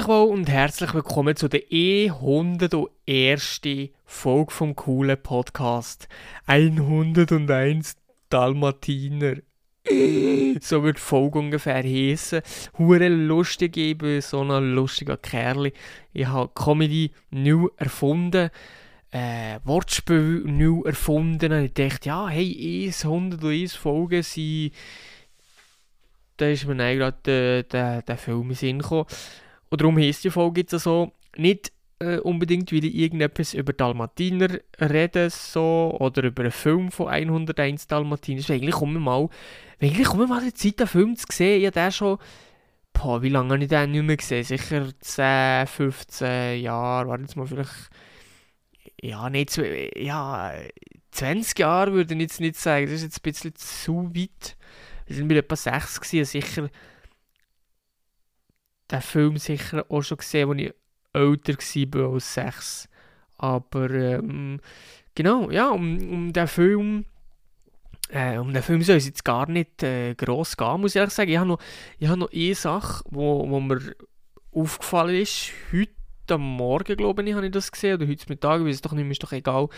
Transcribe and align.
Grüß 0.00 0.08
euch 0.08 0.08
wohl 0.08 0.32
und 0.32 0.48
herzlich 0.48 0.94
willkommen 0.94 1.36
zu 1.36 1.48
der 1.48 1.68
E101. 1.68 3.90
Folge 4.06 4.50
vom 4.50 4.74
coolen 4.74 5.22
Podcast. 5.22 6.08
101 6.46 7.96
Dalmatiner. 8.30 9.34
So 10.62 10.84
wird 10.84 10.96
die 10.96 11.02
Folge 11.02 11.38
ungefähr 11.38 11.82
heissen. 11.82 12.40
Hure 12.78 13.08
lustig, 13.08 13.76
ich 13.76 13.98
bin 13.98 14.22
so 14.22 14.40
ein 14.40 14.74
lustiger 14.74 15.18
Kerl. 15.18 15.70
Ich 16.14 16.26
habe 16.26 16.50
Comedy 16.54 17.10
neu 17.30 17.68
erfunden. 17.76 18.48
Äh, 19.10 19.58
Wortspiel 19.64 20.44
neu 20.46 20.80
erfunden. 20.82 21.52
Und 21.52 21.64
ich 21.64 21.74
dachte, 21.74 22.08
ja, 22.08 22.28
hey, 22.28 22.90
101 22.90 23.74
Folgen 23.74 24.22
sind 24.22 24.72
da 26.38 26.46
ist 26.46 26.66
mir 26.66 26.96
gerade 26.96 27.18
der, 27.26 27.64
der, 27.64 28.02
der 28.02 28.16
Film 28.16 28.48
in 28.48 28.56
Sinn 28.56 28.78
gekommen. 28.78 29.04
Und 29.70 29.80
darum 29.80 29.98
heisst 29.98 30.24
die 30.24 30.30
Folge 30.30 30.62
jetzt 30.62 30.78
so, 30.78 31.12
nicht 31.36 31.72
äh, 32.00 32.18
unbedingt, 32.18 32.72
weil 32.72 32.84
ich 32.84 32.94
irgendetwas 32.94 33.54
über 33.54 33.72
Dalmatiner 33.72 34.58
rede, 34.80 35.30
so, 35.30 35.96
oder 36.00 36.24
über 36.24 36.42
einen 36.42 36.52
Film 36.52 36.90
von 36.90 37.08
101 37.08 37.86
Dalmatiner. 37.86 38.42
Eigentlich 38.48 38.74
kommen 38.74 38.94
wir 38.94 39.00
mal, 39.00 39.28
eigentlich 39.80 40.06
kommen 40.08 40.22
wir 40.22 40.34
mal 40.34 40.42
die 40.42 40.54
Zeit, 40.54 40.80
den 40.80 40.86
Film 40.86 41.16
zu 41.16 41.26
sehen. 41.30 41.62
Ich 41.62 41.76
habe 41.76 41.92
schon, 41.92 42.18
boah, 42.92 43.22
wie 43.22 43.28
lange 43.28 43.54
habe 43.54 43.62
ich 43.62 43.68
den 43.68 43.92
nicht 43.92 44.02
mehr 44.02 44.16
gesehen? 44.16 44.44
Sicher 44.44 44.88
10, 44.98 45.66
15 45.66 46.60
Jahre, 46.62 47.08
warte 47.08 47.22
jetzt 47.22 47.36
mal, 47.36 47.46
vielleicht, 47.46 47.90
ja, 49.00 49.30
nicht, 49.30 49.56
ja, 49.96 50.52
20 51.12 51.58
Jahre 51.58 51.92
würde 51.92 52.14
ich 52.14 52.20
jetzt 52.20 52.40
nicht 52.40 52.56
sagen, 52.56 52.86
das 52.86 52.96
ist 52.96 53.02
jetzt 53.02 53.18
ein 53.18 53.30
bisschen 53.30 53.54
zu 53.54 54.10
weit. 54.14 54.56
Wir 55.06 55.24
mit 55.24 55.36
etwa 55.36 55.56
6 55.56 56.00
gewesen, 56.00 56.24
sicher 56.24 56.70
den 58.90 59.00
Film 59.00 59.36
sicher 59.36 59.84
auch 59.88 60.02
schon 60.02 60.18
gesehen, 60.18 60.50
als 60.50 60.60
ich 60.60 60.74
älter 61.12 61.54
war 61.98 62.12
als 62.12 62.34
6. 62.34 62.88
Aber 63.38 63.90
ähm, 63.90 64.60
genau, 65.14 65.50
ja, 65.50 65.70
um, 65.70 65.98
um 66.10 66.32
den 66.32 66.46
Film 66.46 67.04
äh, 68.12 68.38
um 68.38 68.52
den 68.52 68.62
Film 68.62 68.82
soll 68.82 68.96
es 68.96 69.06
jetzt 69.06 69.24
gar 69.24 69.48
nicht 69.48 69.82
äh, 69.82 70.14
gross 70.14 70.56
gehen, 70.56 70.80
muss 70.80 70.94
ich 70.94 70.96
ehrlich 70.96 71.14
sagen. 71.14 71.30
Ich 71.30 71.38
habe 71.38 71.48
noch, 71.48 71.60
ich 71.98 72.08
noch 72.08 72.32
eine 72.32 72.54
Sache, 72.54 73.04
wo, 73.08 73.48
wo 73.48 73.60
mir 73.60 73.94
aufgefallen 74.52 75.14
ist. 75.16 75.52
Heute 75.72 75.90
am 76.30 76.42
Morgen, 76.42 76.96
glaube 76.96 77.22
ich, 77.22 77.34
habe 77.34 77.46
ich 77.46 77.52
das 77.52 77.70
gesehen. 77.70 77.94
Oder 77.94 78.08
heute 78.08 78.26
Mittag, 78.28 78.64
weiß 78.64 78.74
es 78.74 78.80
doch 78.82 78.92
nicht 78.92 79.04
mehr, 79.04 79.12
ist 79.12 79.22
doch 79.22 79.32
egal. 79.32 79.68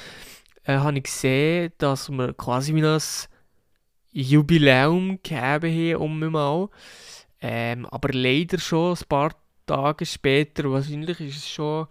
Äh, 0.65 0.79
habe 0.79 0.97
ich 0.97 1.05
gesehen, 1.05 1.73
dass 1.79 2.11
wir 2.11 2.33
quasi 2.33 2.75
wie 2.75 2.85
ein 2.85 3.01
Jubiläum 4.13 5.19
gegeben 5.23 5.97
haben, 5.97 6.03
um 6.03 6.19
mal. 6.31 6.69
Ähm, 7.45 7.87
aber 7.87 8.11
leider 8.12 8.59
schon 8.61 8.97
ein 8.97 9.09
paar 9.09 9.35
Tage 9.67 10.07
später, 10.07 10.71
wahrscheinlich 10.71 11.21
ist 11.21 11.37
es 11.39 11.51
schon 11.51 11.89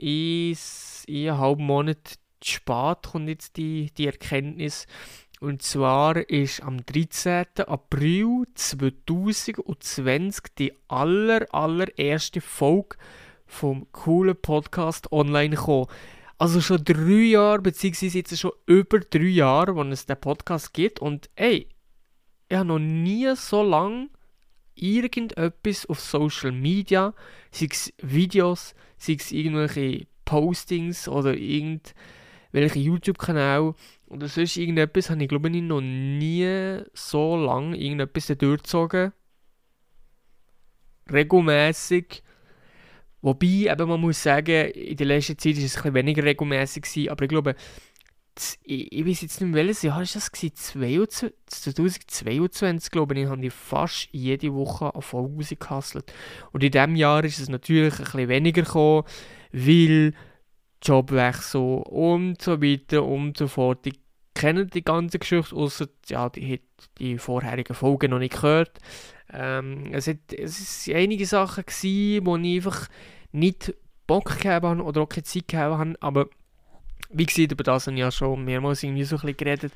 eineinhalb 0.00 1.58
Monate 1.60 2.14
zu 2.40 2.50
spät, 2.50 3.02
kommt 3.12 3.28
jetzt 3.28 3.56
die, 3.56 3.92
die 3.96 4.06
Erkenntnis. 4.06 4.88
Und 5.40 5.62
zwar 5.62 6.16
ist 6.28 6.62
am 6.62 6.84
13. 6.84 7.46
April 7.66 8.44
2020 8.54 10.44
die 10.58 10.72
aller, 10.88 11.46
allererste 11.54 12.40
Folge 12.40 12.96
vom 13.46 13.86
coolen 13.92 14.36
Podcast 14.36 15.12
online 15.12 15.56
gekommen. 15.56 15.86
Also 16.38 16.60
schon 16.60 16.84
drei 16.84 17.30
Jahre, 17.30 17.62
beziehungsweise 17.62 18.18
jetzt 18.18 18.36
schon 18.36 18.52
über 18.66 18.98
drei 18.98 19.22
Jahre, 19.22 19.76
wo 19.76 19.82
es 19.82 20.06
den 20.06 20.20
Podcast 20.20 20.74
gibt. 20.74 21.00
Und 21.00 21.30
ey, 21.36 21.68
ich 22.48 22.56
habe 22.56 22.66
noch 22.66 22.78
nie 22.80 23.32
so 23.36 23.62
lange 23.62 24.08
irgendetwas 24.74 25.86
auf 25.86 26.00
Social 26.00 26.52
Media, 26.52 27.14
sei 27.50 27.68
es 27.70 27.92
Videos, 28.02 28.74
sei 28.96 29.14
es 29.14 29.32
irgendwelche 29.32 30.06
Postings 30.24 31.08
oder 31.08 31.34
irgendwelche 31.34 32.78
YouTube-Kanäle 32.78 33.74
oder 34.06 34.28
sonst 34.28 34.56
irgendetwas, 34.56 35.10
habe 35.10 35.22
ich 35.22 35.28
glaube 35.28 35.48
ich 35.50 35.62
noch 35.62 35.80
nie 35.80 36.80
so 36.94 37.36
lange 37.36 37.76
irgendetwas 37.76 38.26
durchgezogen. 38.26 39.12
Regelmäßig 41.10 42.22
Wobei, 43.22 43.70
eben, 43.70 43.88
man 43.88 44.00
muss 44.00 44.20
sagen, 44.20 44.72
in 44.72 44.96
der 44.96 45.06
letzten 45.06 45.38
Zeit 45.38 45.56
war 45.56 45.62
es 45.64 45.76
ein 45.76 45.82
bisschen 45.82 45.94
weniger 45.94 46.24
regelmäßig, 46.24 47.08
aber 47.08 47.22
ich 47.22 47.28
glaube, 47.28 47.54
ich, 48.64 48.92
ich 48.92 49.06
weiß 49.06 49.22
jetzt 49.22 49.40
nicht 49.40 49.50
mehr, 49.50 49.64
welches 49.64 49.82
Jahr 49.82 49.96
war 49.96 50.02
das? 50.02 50.30
22, 50.30 51.32
2022, 51.46 52.90
glaube 52.90 53.18
ich, 53.18 53.26
habe 53.26 53.44
ich 53.44 53.52
fast 53.52 54.08
jede 54.12 54.54
Woche 54.54 54.94
auf 54.94 55.06
Folge 55.06 55.36
rausgehustelt. 55.36 56.12
Und 56.52 56.62
in 56.62 56.70
diesem 56.70 56.96
Jahr 56.96 57.24
ist 57.24 57.38
es 57.38 57.48
natürlich 57.48 57.98
ein 57.98 58.04
bisschen 58.04 58.28
weniger 58.28 58.62
gekommen, 58.62 59.04
weil 59.52 60.14
Jobwechsel 60.82 61.60
und 61.60 62.40
so 62.42 62.62
weiter 62.62 63.04
und 63.04 63.36
so 63.36 63.48
fort. 63.48 63.86
Ich 63.86 64.00
kenne 64.34 64.66
die 64.66 64.82
ganze 64.82 65.18
Geschichte, 65.18 65.54
außer 65.54 65.88
ja, 66.06 66.28
die 66.28 66.54
hat 66.54 66.88
die 66.98 67.18
vorherigen 67.18 67.74
Folgen 67.74 68.10
noch 68.10 68.18
nicht 68.18 68.34
gehört. 68.34 68.78
Ähm, 69.32 69.90
es, 69.92 70.06
hat, 70.06 70.32
es 70.36 70.88
waren 70.88 70.96
einige 70.96 71.26
Sachen, 71.26 71.64
gewesen, 71.64 72.26
wo 72.26 72.36
ich 72.36 72.56
einfach 72.56 72.88
nicht 73.30 73.74
Bock 74.06 74.40
gehabt 74.40 74.64
habe 74.64 74.82
oder 74.82 75.02
auch 75.02 75.08
keine 75.08 75.24
Zeit 75.24 75.48
gehabt 75.48 75.78
habe, 75.78 75.94
aber 76.00 76.28
wie 77.12 77.26
gesagt, 77.26 77.52
über 77.52 77.64
das 77.64 77.86
habe 77.86 77.94
ich 77.94 78.00
ja 78.00 78.10
schon 78.10 78.44
mehrmals 78.44 78.82
irgendwie 78.82 79.04
so 79.04 79.16
ein 79.16 79.20
bisschen 79.20 79.36
geredet, 79.36 79.72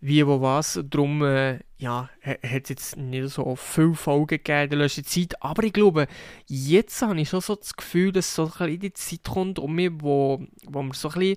wie, 0.00 0.26
wo, 0.26 0.40
was. 0.40 0.80
Darum, 0.84 1.22
äh, 1.24 1.58
ja, 1.78 2.08
hat 2.22 2.38
es 2.42 2.68
jetzt 2.68 2.96
nicht 2.96 3.30
so 3.30 3.56
viele 3.56 3.94
Folgen 3.94 4.28
gegeben 4.28 4.64
in 4.64 4.70
der 4.70 4.78
letzten 4.80 5.04
Zeit. 5.04 5.42
Aber 5.42 5.62
ich 5.64 5.72
glaube, 5.72 6.06
jetzt 6.46 7.02
habe 7.02 7.20
ich 7.20 7.28
schon 7.28 7.40
so 7.40 7.56
das 7.56 7.74
Gefühl, 7.74 8.12
dass 8.12 8.34
so 8.34 8.44
ein 8.44 8.48
bisschen 8.50 8.80
die 8.80 8.92
Zeit 8.92 9.24
kommt 9.24 9.58
um 9.58 9.74
mich, 9.74 9.90
wo, 9.98 10.40
wo 10.66 10.82
wir 10.82 10.94
so 10.94 11.10
ein 11.10 11.18
bisschen 11.18 11.36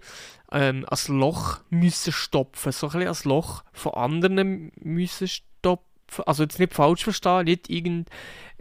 ähm, 0.51 0.85
Loch 1.19 1.61
müssen 1.69 2.13
stopfen 2.13 2.71
So 2.71 2.89
ein 2.89 2.99
bisschen 2.99 3.29
ein 3.29 3.35
Loch 3.35 3.63
von 3.73 3.93
anderen 3.93 4.71
müssen 4.81 5.27
stopfen. 5.27 6.23
Also 6.25 6.43
jetzt 6.43 6.59
nicht 6.59 6.73
falsch 6.73 7.03
verstehen, 7.03 7.45
nicht 7.45 7.69
irgend, 7.69 8.09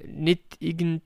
nicht 0.06 0.56
irgend 0.60 1.02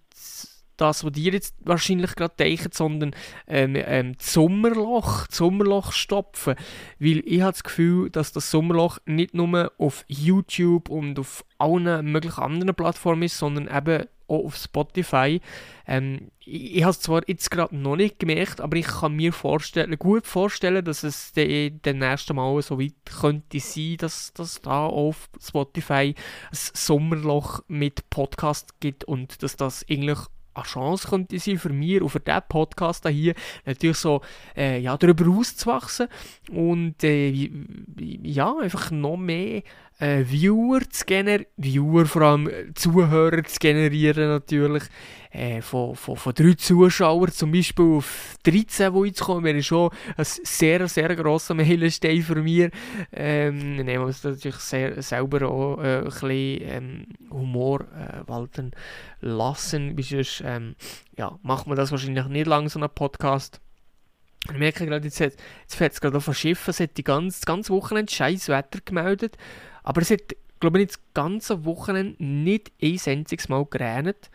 das, 0.76 1.04
was 1.04 1.12
dir 1.12 1.32
jetzt 1.32 1.54
wahrscheinlich 1.60 2.14
gerade 2.14 2.34
denken, 2.38 2.70
sondern 2.72 3.14
ähm, 3.46 3.76
ähm, 3.76 4.16
das 4.16 4.32
Sommerloch, 4.32 5.26
das 5.26 5.36
Sommerloch 5.36 5.92
stopfen. 5.92 6.54
Weil 6.98 7.22
ich 7.24 7.40
habe 7.42 7.52
das 7.52 7.64
Gefühl, 7.64 8.10
dass 8.10 8.32
das 8.32 8.50
Sommerloch 8.50 8.98
nicht 9.06 9.34
nur 9.34 9.72
auf 9.78 10.04
YouTube 10.08 10.88
und 10.88 11.18
auf 11.18 11.44
allen 11.58 12.10
möglichen 12.10 12.42
anderen 12.42 12.74
Plattformen 12.74 13.22
ist, 13.22 13.38
sondern 13.38 13.68
eben 13.74 14.06
auch 14.26 14.44
auf 14.44 14.56
Spotify. 14.56 15.40
Ähm, 15.86 16.30
ich, 16.40 16.76
ich 16.76 16.82
habe 16.82 16.92
es 16.92 17.00
zwar 17.00 17.22
jetzt 17.26 17.50
gerade 17.50 17.76
noch 17.76 17.96
nicht 17.96 18.18
gemerkt, 18.18 18.60
aber 18.60 18.76
ich 18.76 18.86
kann 18.86 19.16
mir 19.16 19.32
vorstellen, 19.32 19.98
gut 19.98 20.26
vorstellen, 20.26 20.84
dass 20.84 21.02
es 21.02 21.32
den, 21.32 21.80
den 21.82 21.98
nächsten 21.98 22.36
Mal 22.36 22.60
so 22.62 22.80
weit 22.80 22.94
könnte 23.20 23.60
sein, 23.60 23.96
dass 23.98 24.32
es 24.38 24.60
da 24.60 24.86
auf 24.86 25.28
Spotify 25.40 26.14
ein 26.14 26.14
Sommerloch 26.52 27.60
mit 27.68 28.08
Podcast 28.10 28.80
gibt 28.80 29.04
und 29.04 29.42
dass 29.42 29.56
das 29.56 29.84
eigentlich 29.90 30.18
eine 30.54 30.64
Chance 30.64 31.08
könnte 31.08 31.38
sein 31.38 31.58
für 31.58 31.70
mich 31.70 32.00
und 32.00 32.08
für 32.08 32.20
diesen 32.20 32.42
Podcast 32.48 33.06
hier 33.08 33.34
natürlich 33.64 33.98
so 33.98 34.20
äh, 34.56 34.78
ja, 34.78 34.96
darüber 34.96 35.26
auszuwachsen. 35.28 36.08
Und 36.50 37.02
äh, 37.04 37.50
ja, 38.22 38.54
einfach 38.58 38.90
noch 38.90 39.16
mehr 39.16 39.62
äh, 39.98 40.24
Viewer 40.24 40.80
zu 40.90 41.04
generieren, 41.04 41.46
Viewer 41.56 42.06
vor 42.06 42.22
allem 42.22 42.48
äh, 42.48 42.74
Zuhörer 42.74 43.44
zu 43.44 43.58
generieren 43.58 44.28
natürlich, 44.28 44.84
äh, 45.30 45.62
von, 45.62 45.94
von, 45.94 46.16
von 46.16 46.34
drei 46.34 46.54
Zuschauern 46.54 47.30
zum 47.30 47.52
Beispiel 47.52 47.84
auf 47.84 48.36
13, 48.42 48.92
wo 48.92 49.04
ich 49.04 49.18
komme, 49.18 49.44
wäre 49.44 49.62
schon 49.62 49.90
ein 50.16 50.24
sehr, 50.24 50.86
sehr 50.88 51.14
grosser 51.14 51.54
Meilenstein 51.54 52.22
für 52.22 52.42
mich. 52.42 52.70
Ähm, 53.12 53.76
nehmen 53.76 53.86
wir 53.86 54.06
uns 54.06 54.24
natürlich 54.24 54.56
sehr, 54.56 55.00
selber 55.02 55.48
auch 55.48 55.78
äh, 55.78 55.98
ein 55.98 56.04
bisschen 56.04 56.60
ähm, 56.62 57.06
Humor 57.30 57.80
äh, 57.80 58.28
walten 58.28 58.72
lassen, 59.20 59.96
sonst 60.00 60.42
ähm, 60.44 60.74
ja, 61.16 61.38
macht 61.42 61.66
man 61.66 61.76
das 61.76 61.90
wahrscheinlich 61.90 62.26
nicht 62.26 62.46
lang, 62.46 62.68
so 62.68 62.78
einen 62.78 62.90
Podcast. 62.90 63.60
Ich 64.46 64.58
merke 64.58 64.84
gerade, 64.84 65.04
jetzt, 65.06 65.20
jetzt 65.20 65.40
fährt 65.68 65.94
es 65.94 66.00
gerade 66.00 66.18
auf 66.18 66.28
ein 66.28 66.34
Schiff, 66.34 66.68
es 66.68 66.78
hat 66.78 66.96
die 66.98 67.04
ganze, 67.04 67.40
das 67.40 67.46
ganze 67.46 67.72
Wochenende 67.72 68.12
scheiß 68.12 68.48
Wetter 68.50 68.80
gemeldet. 68.84 69.38
Aber 69.84 70.02
es 70.02 70.10
hat, 70.10 70.34
glaube 70.58 70.80
ich, 70.80 70.88
das 70.88 71.00
ganze 71.14 71.64
Wochenende 71.64 72.22
nicht 72.22 72.72
ein 72.82 72.98
einziges 73.06 73.48
Mal 73.48 73.64
geregnet. 73.66 74.30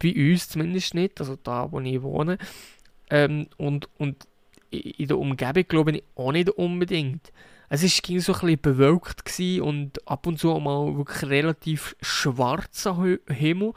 Bei 0.00 0.14
uns 0.14 0.48
zumindest 0.48 0.94
nicht, 0.94 1.20
also 1.20 1.36
da, 1.42 1.72
wo 1.72 1.80
ich 1.80 2.02
wohne. 2.02 2.38
Ähm, 3.10 3.48
und, 3.56 3.88
und 3.98 4.28
in 4.70 5.08
der 5.08 5.18
Umgebung 5.18 5.64
glaube 5.68 5.90
ich 5.92 6.04
auch 6.14 6.32
nicht 6.32 6.50
unbedingt. 6.50 7.32
Es 7.68 7.82
war 7.82 7.88
so 7.88 8.32
ein 8.32 8.40
bisschen 8.40 8.60
bewölkt 8.60 9.40
und 9.60 10.08
ab 10.08 10.26
und 10.26 10.38
zu 10.38 10.54
mal 10.58 10.96
wirklich 10.96 11.28
relativ 11.28 11.96
schwarzer 12.02 13.18
Himmel, 13.28 13.72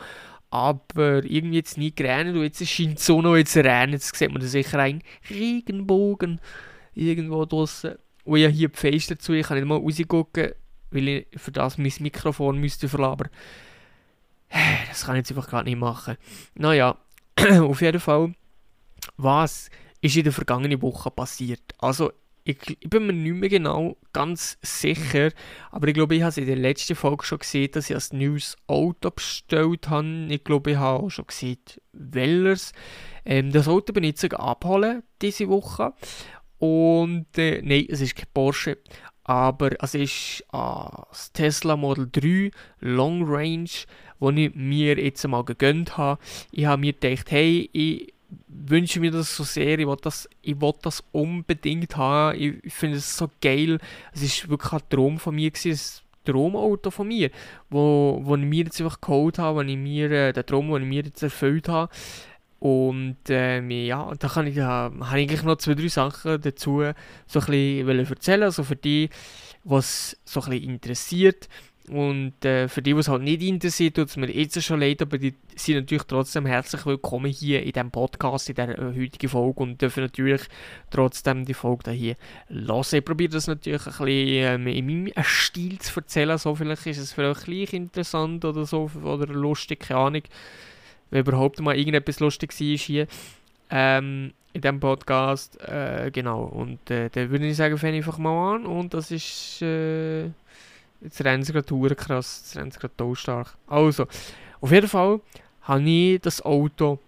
aber 0.50 1.24
irgendwie 1.24 1.58
jetzt 1.58 1.78
nie 1.78 1.94
geregnet 1.94 2.36
und 2.36 2.44
jetzt 2.44 2.66
scheint 2.68 3.00
die 3.00 3.04
Sonne 3.04 3.38
jetzt 3.38 3.58
rein. 3.58 3.92
Jetzt 3.92 4.16
sieht 4.16 4.32
man 4.32 4.42
da 4.42 4.48
sicher 4.48 4.80
einen 4.80 5.02
Regenbogen 5.30 6.40
irgendwo 6.94 7.46
draußen. 7.46 7.96
Und 8.24 8.40
ja 8.40 8.50
hier 8.50 8.70
die 8.70 8.78
Fenster 8.78 9.16
dazu, 9.16 9.34
ich 9.34 9.48
kann 9.48 9.58
nicht 9.58 9.68
mal 9.68 9.78
rausgucken, 9.78 10.52
weil 10.92 11.08
ich 11.08 11.28
für 11.36 11.52
das 11.52 11.78
mein 11.78 11.94
Mikrofon 12.00 12.60
müsste 12.60 12.90
verlabern. 12.90 13.30
Das 14.88 15.06
kann 15.06 15.16
ich 15.16 15.20
jetzt 15.20 15.32
einfach 15.32 15.50
gerade 15.50 15.70
nicht 15.70 15.80
machen. 15.80 16.18
Naja, 16.56 16.98
auf 17.62 17.82
jeden 17.82 18.00
Fall, 18.00 18.34
was 19.18 19.70
ist 20.02 20.16
in 20.16 20.24
der 20.24 20.34
vergangenen 20.34 20.82
Woche 20.82 21.12
passiert? 21.12 21.62
Also, 21.80 22.12
ich, 22.44 22.58
ich, 22.80 22.90
bin 22.90 23.06
mir 23.06 23.14
nicht 23.14 23.34
mehr 23.34 23.50
genau 23.50 23.98
ganz 24.14 24.58
sicher, 24.62 25.32
aber 25.70 25.90
ich 25.90 25.94
glaube, 25.94 26.16
ich 26.16 26.22
habe 26.22 26.30
es 26.30 26.38
in 26.38 26.46
der 26.46 26.56
letzten 26.56 26.96
Folge 26.96 27.26
schon 27.26 27.40
gesehen, 27.40 27.70
dass 27.74 27.90
ich 27.90 27.96
als 27.96 28.14
neues 28.14 28.56
Auto 28.68 29.12
bestellt 29.12 29.90
habe. 29.90 30.28
Ich 30.30 30.46
glaube, 30.46 30.72
ich 30.72 30.78
habe 30.78 31.04
auch 31.04 31.10
schon 31.10 31.28
gesehen, 31.28 31.60
welches. 31.92 32.72
Ähm, 33.26 33.52
das 33.52 33.68
Auto 33.68 33.92
bin 33.92 34.06
ich 34.06 34.22
jetzt 34.22 34.34
abholen 34.34 35.04
diese 35.22 35.50
Woche. 35.50 35.94
Und 36.60 37.38
äh, 37.38 37.62
nein, 37.62 37.86
es 37.90 38.02
ist 38.02 38.16
kein 38.16 38.28
Porsche, 38.34 38.78
aber 39.28 39.72
es 39.84 39.94
ist 39.94 40.44
das 40.52 41.32
Tesla 41.34 41.76
Model 41.76 42.10
3 42.12 42.50
Long 42.80 43.24
Range, 43.26 43.70
das 44.20 44.34
ich 44.36 44.56
mir 44.56 44.98
jetzt 44.98 45.28
mal 45.28 45.44
gegönnt 45.44 45.98
habe. 45.98 46.20
Ich 46.52 46.66
habe 46.66 46.80
mir 46.80 46.94
gedacht, 46.94 47.30
hey, 47.30 47.70
ich 47.74 48.14
wünsche 48.48 49.00
mir 49.02 49.12
das 49.12 49.36
so 49.36 49.44
sehr, 49.44 49.80
ich 49.80 49.86
will 49.86 49.98
das, 50.02 50.30
ich 50.42 50.60
will 50.60 50.74
das 50.82 51.04
unbedingt 51.12 51.98
haben, 51.98 52.40
ich, 52.40 52.74
finde 52.74 52.98
es 52.98 53.18
so 53.18 53.30
geil, 53.42 53.80
es 54.14 54.24
ist 54.24 54.50
wirklich 54.50 54.74
ein 54.74 54.90
Traum 54.90 55.20
von 55.20 55.36
mir 55.36 55.52
gewesen, 55.52 56.02
ein 56.26 56.32
Traumauto 56.32 56.90
von 56.90 57.08
mir, 57.08 57.30
wo, 57.70 58.20
wo 58.24 58.36
ich 58.36 58.44
mir 58.44 58.64
jetzt 58.64 58.82
einfach 58.82 59.02
geholt 59.02 59.40
habe, 59.40 59.60
wenn 59.60 59.70
ich 59.70 59.78
mir, 59.78 60.12
äh, 60.12 60.34
den 60.34 60.46
Traum, 60.46 60.72
den 60.72 60.84
ich 60.84 60.90
mir 60.90 61.04
jetzt 61.04 61.24
erfüllt 61.24 61.70
habe, 61.70 61.92
und 62.60 63.18
ähm, 63.30 63.70
ja, 63.70 64.12
da 64.18 64.28
kann 64.28 64.48
ich, 64.48 64.56
da 64.56 64.92
habe 65.00 65.22
ich 65.22 65.30
eigentlich 65.30 65.44
noch 65.44 65.58
zwei, 65.58 65.76
drei 65.76 65.88
Sachen 65.88 66.42
dazu 66.42 66.84
so 67.28 67.40
ein 67.40 67.46
bisschen 67.46 68.00
erzählen, 68.00 68.44
also 68.44 68.64
für 68.64 68.76
die, 68.76 69.10
was 69.64 70.18
so 70.26 70.42
ein 70.42 70.54
interessiert. 70.54 71.48
Und 71.90 72.44
äh, 72.44 72.68
für 72.68 72.82
die, 72.82 72.92
es 72.92 73.08
halt 73.08 73.22
nicht 73.22 73.42
interessiert, 73.42 73.96
tut 73.96 74.10
es 74.10 74.18
mir 74.18 74.30
jetzt 74.30 74.62
schon 74.62 74.82
leid, 74.82 75.02
aber 75.02 75.18
die 75.18 75.36
sind 75.56 75.76
natürlich 75.76 76.04
trotzdem 76.04 76.46
herzlich 76.46 76.86
willkommen 76.86 77.32
hier 77.32 77.64
in 77.64 77.72
diesem 77.72 77.92
Podcast, 77.92 78.50
in 78.50 78.56
dieser 78.56 78.78
äh, 78.78 79.02
heutigen 79.02 79.30
Folge 79.30 79.62
und 79.62 79.82
dürfen 79.82 80.04
natürlich 80.04 80.42
trotzdem 80.90 81.46
die 81.46 81.54
Folge 81.54 81.92
hier 81.92 82.18
hören. 82.50 82.84
Ich 82.92 83.06
probiere 83.06 83.32
das 83.32 83.48
natürlich 83.48 83.88
ein 83.88 83.94
bisschen 83.94 84.08
ähm, 84.08 84.68
in 84.68 84.86
meinem 84.86 85.14
Stil 85.24 85.80
zu 85.80 85.98
erzählen, 85.98 86.38
so 86.38 86.56
vielleicht 86.56 86.88
ist 86.88 86.98
es 86.98 87.14
für 87.14 87.30
euch 87.30 87.46
gleich 87.46 87.72
interessant 87.72 88.44
oder 88.44 88.66
so, 88.66 88.92
oder 89.02 89.28
lustig, 89.28 89.80
keine 89.80 90.00
Ahnung, 90.02 90.24
wenn 91.10 91.22
überhaupt 91.22 91.60
mal 91.60 91.78
irgendetwas 91.78 92.20
lustig 92.20 92.52
war 92.52 92.78
hier. 92.78 93.08
Ähm, 93.70 94.34
in 94.54 94.62
diesem 94.62 94.80
Podcast, 94.80 95.60
äh, 95.62 96.10
genau, 96.12 96.44
und 96.44 96.90
äh, 96.90 97.10
dann 97.10 97.30
würde 97.30 97.48
ich 97.48 97.58
sagen, 97.58 97.78
fange 97.78 97.98
einfach 97.98 98.18
mal 98.18 98.56
an 98.56 98.66
und 98.66 98.94
das 98.94 99.12
ist... 99.12 99.62
Äh, 99.62 100.30
Jetzt 101.02 101.24
rennen 101.24 101.44
sie 101.44 101.54
gerade 101.54 101.96
krass, 101.96 102.42
jetzt 102.44 102.58
rennen 102.58 102.72
sie 102.72 102.80
gerade 102.80 103.16
stark. 103.16 103.56
Also, 103.68 104.08
auf 104.62 104.72
jeden 104.72 104.88
Fall 104.88 105.22
habe 105.62 105.82
ich 105.84 106.22
das 106.22 106.42
Auto 106.44 107.00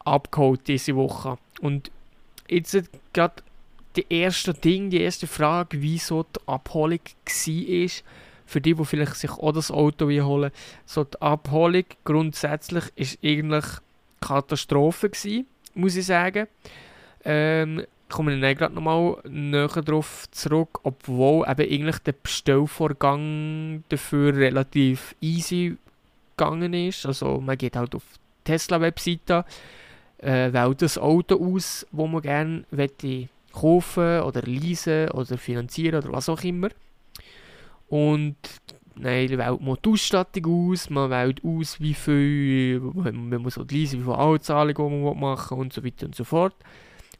abgeholt 0.00 0.60
diese 0.66 0.94
Woche. 0.94 1.38
Und 1.60 1.90
jetzt 2.48 2.76
gerade 3.12 3.42
die 3.96 4.04
erste 4.08 4.52
Ding, 4.52 4.90
die 4.90 5.00
erste 5.00 5.26
Frage, 5.26 5.80
wieso 5.80 6.24
die 6.24 6.40
Abholung 6.46 7.00
war, 7.24 7.88
für 8.50 8.60
die, 8.60 8.74
die 8.74 8.84
vielleicht 8.84 9.14
sich 9.14 9.30
auch 9.30 9.52
das 9.52 9.70
Auto 9.70 10.10
holen 10.10 10.50
So 10.84 11.04
die 11.04 11.20
Abholung 11.22 11.84
grundsätzlich 12.04 12.84
ist 12.96 13.18
eigentlich 13.22 13.64
Katastrophe 14.20 15.08
gewesen, 15.08 15.46
muss 15.74 15.94
ich 15.94 16.06
sagen. 16.06 16.48
Ähm, 17.24 17.84
komme 18.08 18.40
dann 18.40 18.56
gerade 18.56 18.74
nochmal 18.74 19.18
näher 19.28 19.68
darauf 19.68 20.28
zurück, 20.32 20.80
obwohl 20.82 21.46
eben 21.48 21.72
eigentlich 21.72 21.98
der 21.98 22.14
Bestellvorgang 22.20 23.84
dafür 23.88 24.34
relativ 24.34 25.14
easy 25.20 25.76
gegangen 26.36 26.74
ist. 26.74 27.06
Also 27.06 27.40
man 27.40 27.56
geht 27.56 27.76
halt 27.76 27.94
auf 27.94 28.02
Tesla-Webseite, 28.42 29.44
äh, 30.18 30.52
wählt 30.52 30.82
das 30.82 30.98
Auto 30.98 31.36
aus, 31.36 31.86
das 31.92 32.08
man 32.08 32.20
gerne 32.20 32.64
kaufen 33.52 34.22
oder 34.22 34.42
leasen 34.42 35.08
oder 35.10 35.38
finanzieren 35.38 36.02
oder 36.02 36.12
was 36.12 36.28
auch 36.28 36.42
immer. 36.42 36.70
Und 37.90 38.36
dann 38.94 39.04
wählt 39.04 39.60
man 39.60 39.76
die 39.84 39.88
Ausstattung 39.88 40.70
aus, 40.70 40.90
man 40.90 41.10
wählt 41.10 41.44
aus, 41.44 41.80
wie 41.80 41.94
viel, 41.94 42.80
wenn 42.94 43.28
man 43.28 43.50
so 43.50 43.64
leasen, 43.68 44.00
wie 44.00 44.04
viele 44.04 44.16
Anzahlungen 44.18 45.02
man 45.02 45.18
machen 45.18 45.58
und 45.58 45.72
so 45.72 45.84
weiter 45.84 46.06
und 46.06 46.14
so 46.14 46.24
fort. 46.24 46.54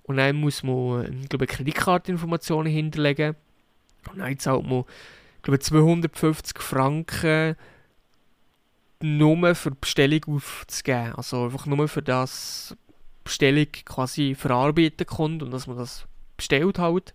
Und 0.04 0.16
dann 0.16 0.36
muss 0.36 0.62
man, 0.62 1.22
ich 1.22 1.28
Kreditkarteninformationen 1.28 2.72
hinterlegen. 2.72 3.34
Und 4.10 4.18
dann 4.18 4.38
zahlt 4.38 4.64
man, 4.64 4.84
ich 5.36 5.42
glaube, 5.42 5.58
250 5.58 6.58
Franken 6.58 7.56
nur 9.02 9.54
für 9.54 9.70
die 9.70 9.78
Bestellung 9.80 10.20
aufzugeben. 10.28 11.14
Also 11.16 11.44
einfach 11.44 11.66
nur 11.66 11.88
für 11.88 12.02
das 12.02 12.76
Bestellung 13.24 13.66
quasi 13.84 14.34
verarbeiten 14.34 15.06
kommt 15.06 15.42
und 15.42 15.50
dass 15.50 15.66
man 15.66 15.78
das 15.78 16.06
bestellt 16.36 16.78
halt. 16.78 17.12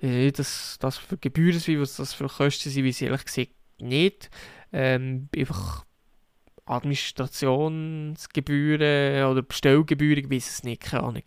Äh, 0.00 0.30
das, 0.32 0.78
das 0.80 0.98
für 0.98 1.18
Gebühren 1.18 1.58
sind, 1.58 1.80
was 1.80 1.96
das 1.96 2.14
für 2.14 2.28
Kosten 2.28 2.70
sind, 2.70 2.84
wie 2.84 2.92
sie 2.92 3.06
ehrlich 3.06 3.24
gesagt 3.24 3.50
nicht. 3.78 4.30
Ähm, 4.72 5.28
einfach 5.36 5.84
Administrationsgebühren 6.66 9.24
oder 9.24 9.42
Bestellgebühren, 9.42 10.24
ich 10.24 10.30
weiß 10.30 10.50
es 10.50 10.62
nicht, 10.62 10.82
keine 10.82 11.02
Ahnung. 11.02 11.24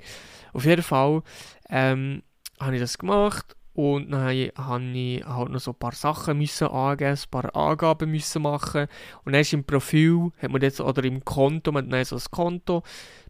Auf 0.53 0.63
jeden 0.65 0.83
Fall 0.83 1.21
ähm, 1.69 2.23
habe 2.59 2.75
ich 2.75 2.81
das 2.81 2.97
gemacht 2.97 3.55
und 3.73 4.11
dann 4.11 4.21
habe 4.21 4.33
ich 4.33 4.55
halt 4.55 5.51
noch 5.51 5.59
so 5.59 5.71
ein 5.71 5.77
paar 5.77 5.93
Sachen 5.93 6.37
müssen 6.37 6.67
angeben, 6.67 7.17
ein 7.17 7.29
paar 7.31 7.55
Angaben 7.55 8.11
müssen 8.11 8.43
machen 8.43 8.87
und 9.23 9.33
dann 9.33 9.41
ist 9.41 9.53
im 9.53 9.63
Profil, 9.63 10.31
hat 10.39 10.51
man 10.51 10.61
jetzt, 10.61 10.79
oder 10.79 11.03
im 11.03 11.25
Konto, 11.25 11.71
man 11.71 11.91
hat 11.93 12.07
so 12.07 12.15
ein 12.15 12.21
Konto 12.29 12.83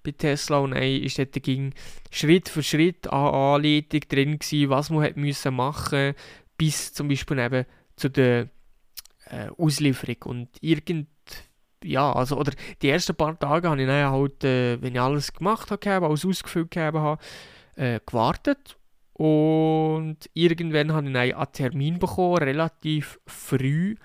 bei 0.04 0.12
Tesla 0.12 0.60
und 0.60 0.72
dann 0.72 0.84
ist 0.84 1.18
dort 1.18 1.42
ging 1.44 1.74
Schritt 2.12 2.50
für 2.50 2.64
Schritt 2.64 3.12
eine 3.12 3.32
Anleitung 3.32 4.02
drin 4.02 4.40
gewesen, 4.40 4.70
was 4.70 4.90
man 4.90 5.04
hat 5.04 5.18
müssen 5.18 5.56
machen 5.56 6.14
bis 6.58 6.94
zum 6.94 7.08
Beispiel 7.08 7.40
eben 7.40 7.66
zu 7.96 8.10
der 8.10 8.50
äh, 9.30 9.50
Auslieferung 9.58 10.18
und 10.26 10.50
irgend 10.62 11.08
ja, 11.86 12.14
also, 12.14 12.38
oder 12.38 12.54
die 12.82 12.90
ersten 12.90 13.16
paar 13.16 13.38
Tage 13.38 13.70
habe 13.70 13.82
ich 13.82 13.88
dann 13.88 14.12
halt, 14.12 14.44
äh, 14.44 14.82
wenn 14.82 14.96
ich 14.96 15.02
alles 15.02 15.34
gemacht 15.34 15.70
habe, 15.70 16.06
alles 16.06 16.26
ausgefüllt 16.26 16.76
habe, 16.78 17.18
äh, 17.76 18.00
gewartet. 18.06 18.78
Und 19.14 20.18
irgendwann 20.34 20.92
habe 20.92 21.10
ich 21.10 21.36
einen 21.36 21.52
Termin 21.52 22.00
bekommen, 22.00 22.38
relativ 22.38 23.20
früh. 23.28 23.96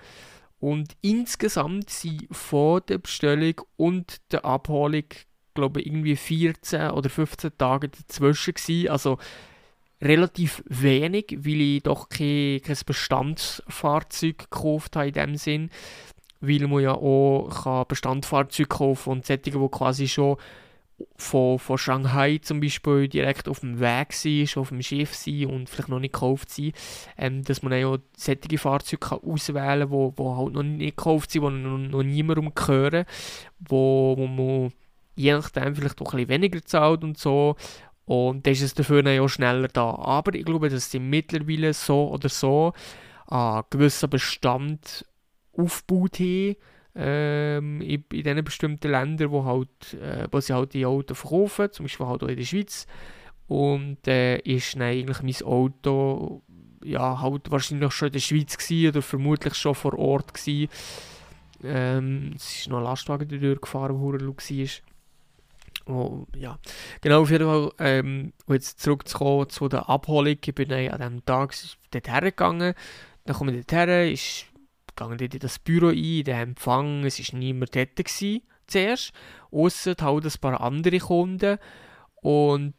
Und 0.59 0.95
insgesamt 1.01 1.89
sind 1.89 2.27
von 2.31 2.81
der 2.87 2.99
Bestellung 2.99 3.61
und 3.77 4.21
der 4.31 4.45
Abholung, 4.45 5.05
glaube 5.53 5.81
ich, 5.81 5.87
irgendwie 5.87 6.15
14 6.15 6.91
oder 6.91 7.09
15 7.09 7.57
Tage 7.57 7.89
dazwischen 7.89 8.53
gewesen. 8.53 8.89
Also 8.89 9.17
relativ 10.01 10.63
wenig, 10.67 11.37
weil 11.39 11.61
ich 11.61 11.83
doch 11.83 12.09
kein, 12.09 12.61
kein 12.61 12.77
Bestandsfahrzeug 12.85 14.37
gekauft 14.37 14.95
habe 14.95 15.07
in 15.07 15.13
dem 15.13 15.35
Sinn 15.35 15.69
weil 16.41 16.67
man 16.67 16.81
ja 16.81 16.93
auch 16.93 17.85
Bestandfahrzeuge 17.85 18.67
kaufen 18.67 19.03
kann 19.03 19.13
und 19.13 19.25
solche, 19.25 19.51
die 19.51 19.67
quasi 19.69 20.07
schon 20.07 20.37
von, 21.15 21.59
von 21.59 21.77
Shanghai 21.77 22.39
zum 22.39 22.59
Beispiel 22.59 23.07
direkt 23.07 23.47
auf 23.47 23.59
dem 23.59 23.79
Weg 23.79 24.13
schon 24.13 24.61
auf 24.61 24.69
dem 24.69 24.81
Schiff 24.81 25.13
sind 25.13 25.47
und 25.47 25.69
vielleicht 25.69 25.89
noch 25.89 25.99
nicht 25.99 26.13
gekauft 26.13 26.49
sind, 26.49 26.75
ähm, 27.17 27.43
dass 27.43 27.61
man 27.61 27.73
ja 27.73 27.97
solche 28.15 28.57
Fahrzeuge 28.57 29.07
kann 29.07 29.19
auswählen 29.19 29.81
kann, 29.81 29.91
wo, 29.91 30.13
wo 30.15 30.37
halt 30.37 30.53
noch 30.53 30.63
nicht 30.63 30.97
gekauft 30.97 31.31
sind, 31.31 31.43
die 31.43 31.49
noch, 31.49 31.77
noch 31.77 32.03
niemandem 32.03 32.53
gehören, 32.53 33.05
wo, 33.59 34.15
wo 34.17 34.27
man 34.27 34.73
je 35.15 35.33
nachdem 35.33 35.75
vielleicht 35.75 36.01
auch 36.01 36.13
ein 36.13 36.17
bisschen 36.17 36.29
weniger 36.29 36.63
zahlt 36.63 37.03
und 37.03 37.17
so 37.17 37.55
und 38.05 38.47
dann 38.47 38.53
ist 38.53 38.63
es 38.63 38.73
dafür 38.73 39.03
dann 39.03 39.19
auch 39.19 39.27
schneller 39.27 39.67
da. 39.67 39.93
Aber 39.93 40.33
ich 40.33 40.43
glaube, 40.43 40.69
dass 40.69 40.89
sie 40.89 40.99
mittlerweile 40.99 41.73
so 41.73 42.09
oder 42.09 42.27
so 42.27 42.73
einen 43.27 43.63
gewissen 43.69 44.09
Bestand 44.09 45.05
aufgebaut 45.55 46.19
haben, 46.19 46.55
ähm, 46.95 47.81
in, 47.81 48.03
in 48.11 48.23
diesen 48.23 48.43
bestimmten 48.43 48.91
Ländern, 48.91 49.31
wo, 49.31 49.45
halt, 49.45 49.93
äh, 49.93 50.27
wo 50.31 50.39
sie 50.39 50.53
halt 50.53 50.73
die 50.73 50.85
Autos 50.85 51.19
verkaufen, 51.19 51.71
zum 51.71 51.85
Beispiel 51.85 52.05
halt 52.05 52.23
auch 52.23 52.27
in 52.27 52.37
der 52.37 52.45
Schweiz. 52.45 52.87
Und 53.47 54.07
äh, 54.07 54.37
ist 54.39 54.75
dann 54.75 54.83
eigentlich 54.83 55.21
mein 55.23 55.47
Auto 55.47 56.43
ja, 56.83 57.21
halt 57.21 57.51
wahrscheinlich 57.51 57.93
schon 57.93 58.07
in 58.07 58.13
der 58.13 58.19
Schweiz 58.19 58.71
oder 58.71 59.01
vermutlich 59.01 59.55
schon 59.55 59.75
vor 59.75 59.97
Ort. 59.97 60.33
Ähm, 61.61 62.33
es 62.35 62.59
ist 62.59 62.69
noch 62.69 62.77
ein 62.77 62.83
Lastwagen 62.83 63.27
durchgefahren, 63.27 63.99
wo 63.99 64.13
er 64.13 64.25
war. 64.25 64.67
Oh, 65.85 66.27
ja, 66.35 66.59
genau, 67.01 67.21
auf 67.23 67.31
jeden 67.31 67.47
Fall, 67.47 67.71
ähm, 67.79 68.33
jetzt 68.47 68.79
zurückzukommen 68.79 69.49
zu 69.49 69.67
der 69.67 69.89
Abholung, 69.89 70.37
ich 70.45 70.55
bin 70.55 70.71
an 70.71 70.99
diesem 70.99 71.25
Tag 71.25 71.53
dorthin 71.91 72.21
gegangen, 72.21 72.75
dann 73.25 73.35
komme 73.35 73.51
ich 73.53 73.65
dorthin, 73.65 74.13
ist 74.13 74.45
gegangen. 74.99 75.17
Dort 75.17 75.33
in 75.33 75.39
das 75.39 75.59
Büro 75.59 75.87
ein, 75.87 75.95
in 75.97 76.23
den 76.23 76.37
Empfang, 76.37 77.05
es 77.05 77.19
war 77.19 77.39
niemand 77.39 77.75
dort 77.75 77.95
gewesen, 77.95 78.41
zuerst, 78.67 79.11
ausser 79.51 79.95
halt 79.99 80.25
ein 80.25 80.41
paar 80.41 80.61
andere 80.61 80.99
Kunden. 80.99 81.57
Und 82.21 82.73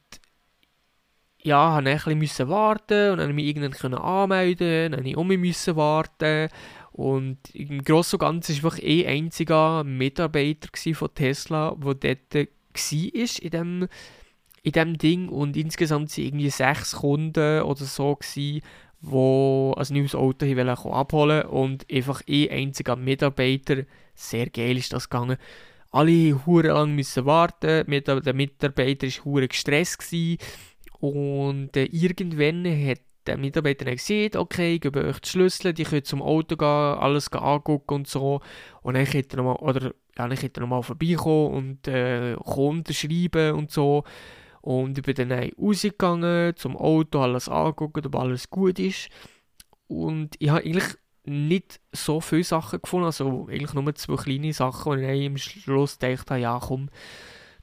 ja, 1.42 1.80
musste 1.80 2.10
ein 2.10 2.18
bisschen 2.18 2.48
warten 2.48 3.12
und 3.12 3.18
dann 3.18 3.34
mich 3.34 3.46
irgendwann 3.46 3.94
anmelden, 3.94 4.92
dann 4.92 5.04
musste 5.04 5.32
ich 5.32 5.38
mich 5.38 5.76
warten. 5.76 6.48
Und 6.92 7.38
im 7.54 7.82
Großen 7.82 8.16
und 8.16 8.20
Ganzen 8.20 8.62
war 8.62 8.72
einfach 8.72 8.84
ein 8.84 9.06
einziger 9.06 9.84
Mitarbeiter 9.84 10.68
von 10.94 11.14
Tesla, 11.14 11.74
der 11.76 12.16
dort 12.28 12.34
war 12.34 13.42
in 13.42 13.50
dem, 13.50 13.88
in 14.62 14.72
dem 14.72 14.98
Ding. 14.98 15.28
Und 15.28 15.56
insgesamt 15.56 16.16
waren 16.16 16.24
irgendwie 16.24 16.50
sechs 16.50 16.92
Kunden 16.96 17.62
oder 17.62 17.84
so, 17.84 18.16
gewesen, 18.16 18.62
die 19.02 19.72
ein 19.76 19.94
neues 19.96 20.14
Auto 20.14 20.46
abholen 20.46 21.44
wollten. 21.44 21.48
Und 21.48 21.86
einfach 21.90 22.22
ein 22.28 22.50
einziger 22.50 22.96
Mitarbeiter. 22.96 23.84
Sehr 24.14 24.50
geil 24.50 24.76
ist 24.76 24.92
das 24.92 25.08
gegangen. 25.08 25.36
Alle 25.90 26.46
hure 26.46 26.68
lang 26.68 26.94
müssen 26.94 27.26
warten. 27.26 27.84
Der 27.88 28.34
Mitarbeiter 28.34 29.06
war 29.06 29.24
hure 29.24 29.48
gestresst. 29.48 30.14
Und 31.00 31.76
äh, 31.76 31.84
irgendwann 31.84 32.64
hat 32.66 33.00
der 33.26 33.38
Mitarbeiter 33.38 33.84
dann 33.84 33.96
gesehen, 33.96 34.36
okay, 34.36 34.74
ich 34.74 34.80
gebe 34.80 35.04
euch 35.04 35.20
die 35.20 35.28
Schlüssel, 35.28 35.72
die 35.72 35.84
könnt 35.84 36.06
zum 36.06 36.22
Auto 36.22 36.56
gehen, 36.56 36.66
alles 36.66 37.32
angucken 37.32 37.94
und 37.94 38.08
so. 38.08 38.40
Und 38.82 38.94
dann 38.94 39.04
könnt 39.06 39.32
ihr 39.32 39.36
nochmal, 39.36 39.56
oder, 39.56 39.86
ja, 39.86 40.28
dann 40.28 40.36
könnt 40.36 40.56
ihr 40.56 40.60
nochmal 40.60 40.82
vorbeikommen 40.82 41.54
und 41.54 41.88
äh, 41.88 42.34
unterschreiben 42.34 43.54
und 43.54 43.70
so. 43.70 44.04
Und 44.60 44.98
ich 44.98 45.04
bin 45.04 45.14
dann 45.14 45.50
rausgegangen, 45.58 46.56
zum 46.56 46.76
Auto, 46.76 47.20
alles 47.20 47.48
angucken, 47.48 48.06
ob 48.06 48.16
alles 48.16 48.50
gut 48.50 48.78
ist. 48.78 49.08
Und 49.86 50.36
ich 50.38 50.50
habe 50.50 50.60
eigentlich 50.64 50.96
nicht 51.24 51.80
so 51.92 52.20
viele 52.20 52.44
Sachen 52.44 52.80
gefunden, 52.80 53.06
also 53.06 53.46
eigentlich 53.48 53.74
nur 53.74 53.94
zwei 53.94 54.16
kleine 54.16 54.52
Sachen, 54.52 54.92
wo 54.92 54.94
ich 54.94 55.26
am 55.26 55.36
Schluss 55.36 55.98
gedacht 55.98 56.30
habe, 56.30 56.40
ja 56.40 56.58
komm, 56.60 56.88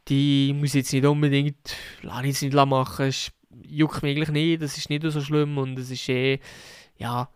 die 0.07 0.53
muss 0.53 0.69
ich 0.69 0.75
jetzt 0.75 0.93
nicht 0.93 1.05
unbedingt, 1.05 1.75
lass 2.01 2.21
ich 2.21 2.27
jetzt 2.27 2.41
nicht 2.43 2.53
machen, 2.53 3.07
es 3.07 3.31
juckt 3.63 4.03
mich 4.03 4.15
eigentlich 4.15 4.29
nicht, 4.29 4.61
das 4.61 4.77
ist 4.77 4.89
nicht 4.89 5.03
so 5.03 5.21
schlimm 5.21 5.57
und 5.57 5.77
es 5.79 5.89
ist 5.89 6.07
eh, 6.09 6.39
ja, 6.97 7.29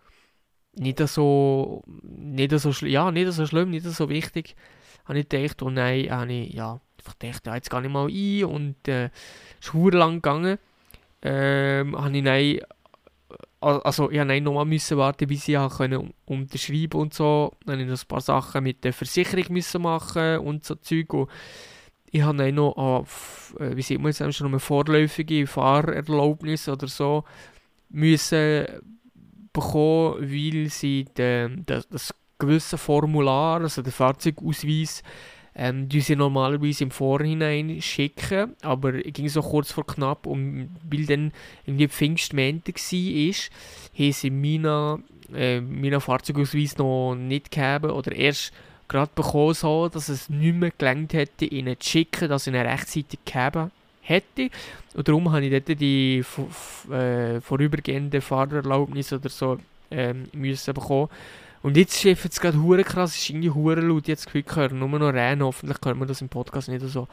nicht 0.73 0.99
so, 1.07 1.83
nicht 2.01 2.57
so, 2.57 2.71
ja, 2.85 3.11
nicht 3.11 3.31
so 3.31 3.45
schlimm, 3.45 3.71
nicht 3.71 3.85
so 3.85 4.09
wichtig, 4.09 4.55
habe 5.05 5.19
ich 5.19 5.29
gedacht 5.29 5.61
und 5.61 5.73
nein, 5.73 6.09
habe 6.09 6.31
ich, 6.31 6.53
ja, 6.53 6.79
einfach 7.01 7.19
gedacht, 7.19 7.47
ja, 7.47 7.55
jetzt 7.55 7.69
gehe 7.69 7.81
ich 7.81 7.89
mal 7.89 8.07
ein 8.07 8.45
und 8.45 8.87
äh, 8.87 9.09
ist 9.59 9.73
lang 9.73 10.15
gegangen, 10.15 10.57
ähm, 11.21 11.97
habe 11.97 12.17
ich 12.17 12.23
nein, 12.23 12.59
also 13.59 14.09
ich 14.09 14.17
musste 14.17 14.41
nochmal 14.41 14.65
müssen 14.65 14.97
warten, 14.97 15.27
bis 15.27 15.47
ich 15.47 15.57
können 15.77 16.13
unterschreiben 16.25 16.99
und 16.99 17.13
so. 17.13 17.53
Dann 17.65 17.77
musste 17.77 17.83
ich 17.83 17.89
noch 17.89 18.03
ein 18.03 18.07
paar 18.07 18.21
Sachen 18.21 18.63
mit 18.63 18.83
der 18.83 18.93
Versicherung 18.93 19.45
müssen 19.49 19.83
machen 19.83 20.39
und 20.39 20.65
so 20.65 20.75
Zeug. 20.75 21.13
Und 21.13 21.29
ich 22.09 22.23
habe 22.23 22.37
dann 22.37 22.55
noch 22.55 22.75
auf, 22.75 23.55
äh, 23.59 23.75
wie 23.75 23.83
sieht 23.83 23.99
man 23.99 24.11
jetzt, 24.11 24.35
schon 24.35 24.47
eine 24.47 24.59
vorläufige 24.59 25.45
Fahrerlaubnis 25.45 26.67
oder 26.69 26.87
so 26.87 27.23
müssen 27.89 28.65
bekommen, 29.53 30.21
weil 30.21 30.69
sie 30.69 31.05
den, 31.15 31.63
das, 31.65 31.87
das 31.87 32.13
gewisse 32.39 32.77
Formular, 32.77 33.61
also 33.61 33.81
den 33.81 33.91
Fahrzeugausweis, 33.91 35.03
ähm, 35.55 35.89
die 35.89 36.01
sie 36.01 36.15
normalerweise 36.15 36.85
im 36.85 36.91
Vorhinein 36.91 37.81
schicken, 37.81 38.55
aber 38.61 39.05
es 39.05 39.13
ging 39.13 39.27
so 39.29 39.41
kurz 39.41 39.71
vor 39.71 39.85
knapp 39.85 40.25
und 40.25 40.69
weil 40.89 41.05
dann 41.05 41.31
irgendwie 41.65 41.87
Pfingstmontag 41.87 42.75
war, 42.75 43.35
haben 43.97 44.11
sie 44.13 44.29
meinen 44.29 45.03
äh, 45.33 45.61
meine 45.61 45.99
Fahrzeugausweis 45.99 46.77
noch 46.77 47.15
nicht 47.15 47.51
gegeben 47.51 47.91
oder 47.91 48.11
erst 48.13 48.53
gerade 48.87 49.11
bekommen, 49.15 49.53
so, 49.53 49.87
dass 49.87 50.09
es 50.09 50.29
nicht 50.29 50.55
mehr 50.55 50.71
gelangt 50.77 51.13
hätte, 51.13 51.45
ihnen 51.45 51.79
zu 51.79 51.89
schicken, 51.89 52.29
dass 52.29 52.47
ich 52.47 52.53
ihn 52.53 52.59
rechtzeitig 52.59 53.19
gegeben 53.25 53.71
hätte. 54.01 54.49
Und 54.93 55.07
darum 55.07 55.31
habe 55.31 55.45
ich 55.45 55.63
dort 55.63 55.79
die 55.79 56.23
äh, 56.91 57.39
vorübergehende 57.39 58.19
Fahrerlaubnis 58.19 59.13
oder 59.13 59.29
so 59.29 59.57
ähm, 59.89 60.27
müssen 60.33 60.73
bekommen. 60.73 61.09
Und 61.63 61.77
jetzt 61.77 62.03
ist 62.03 62.25
es 62.25 62.39
gerade 62.39 62.61
hure 62.61 62.83
krass, 62.83 63.11
es 63.11 63.21
ist 63.21 63.29
irgendwie 63.29 63.51
hure 63.51 63.81
laut, 63.81 64.07
jetzt 64.07 64.25
Gefühl 64.25 64.43
hören, 64.53 64.79
nur 64.79 64.89
noch 64.89 65.13
rein, 65.13 65.43
hoffentlich 65.43 65.79
können 65.79 65.99
wir 65.99 66.07
das 66.07 66.21
im 66.21 66.29
Podcast 66.29 66.69
nicht 66.69 66.85
so. 66.87 67.07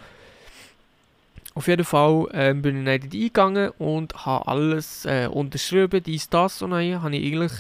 Auf 1.55 1.67
jeden 1.67 1.85
Fall 1.85 2.29
ähm, 2.33 2.63
bin 2.63 2.79
ich 2.79 2.85
dann 2.85 3.11
eingegangen 3.11 3.71
und 3.79 4.27
habe 4.27 4.47
alles 4.47 5.05
äh, 5.05 5.29
unterschrieben, 5.31 6.03
dies, 6.03 6.29
das 6.29 6.63
und 6.63 6.71
dann 6.71 7.03
habe 7.03 7.17
ich 7.17 7.35
eigentlich 7.35 7.53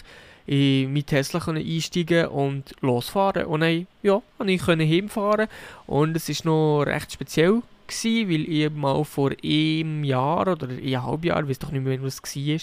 in 0.46 0.94
mein 0.94 1.04
Tesla 1.04 1.40
einsteigen 1.44 2.28
und 2.28 2.74
losfahren. 2.80 3.44
Und 3.46 3.60
dann 3.60 3.86
ja, 4.02 4.22
konnte 4.38 4.52
ich 4.52 4.66
heimfahren 4.66 5.48
und 5.86 6.16
es 6.16 6.28
war 6.28 6.52
noch 6.52 6.82
recht 6.84 7.12
speziell, 7.12 7.62
gewesen, 7.86 8.30
weil 8.30 8.48
ich 8.48 8.70
mal 8.70 9.04
vor 9.04 9.32
einem 9.42 10.04
Jahr 10.04 10.48
oder 10.48 10.68
einem 10.68 11.02
halben 11.02 11.26
Jahr, 11.26 11.48
weiß 11.48 11.58
doch 11.58 11.70
nicht 11.70 11.84
mehr, 11.84 12.02
was 12.02 12.20
es 12.24 12.36
war, 12.36 12.60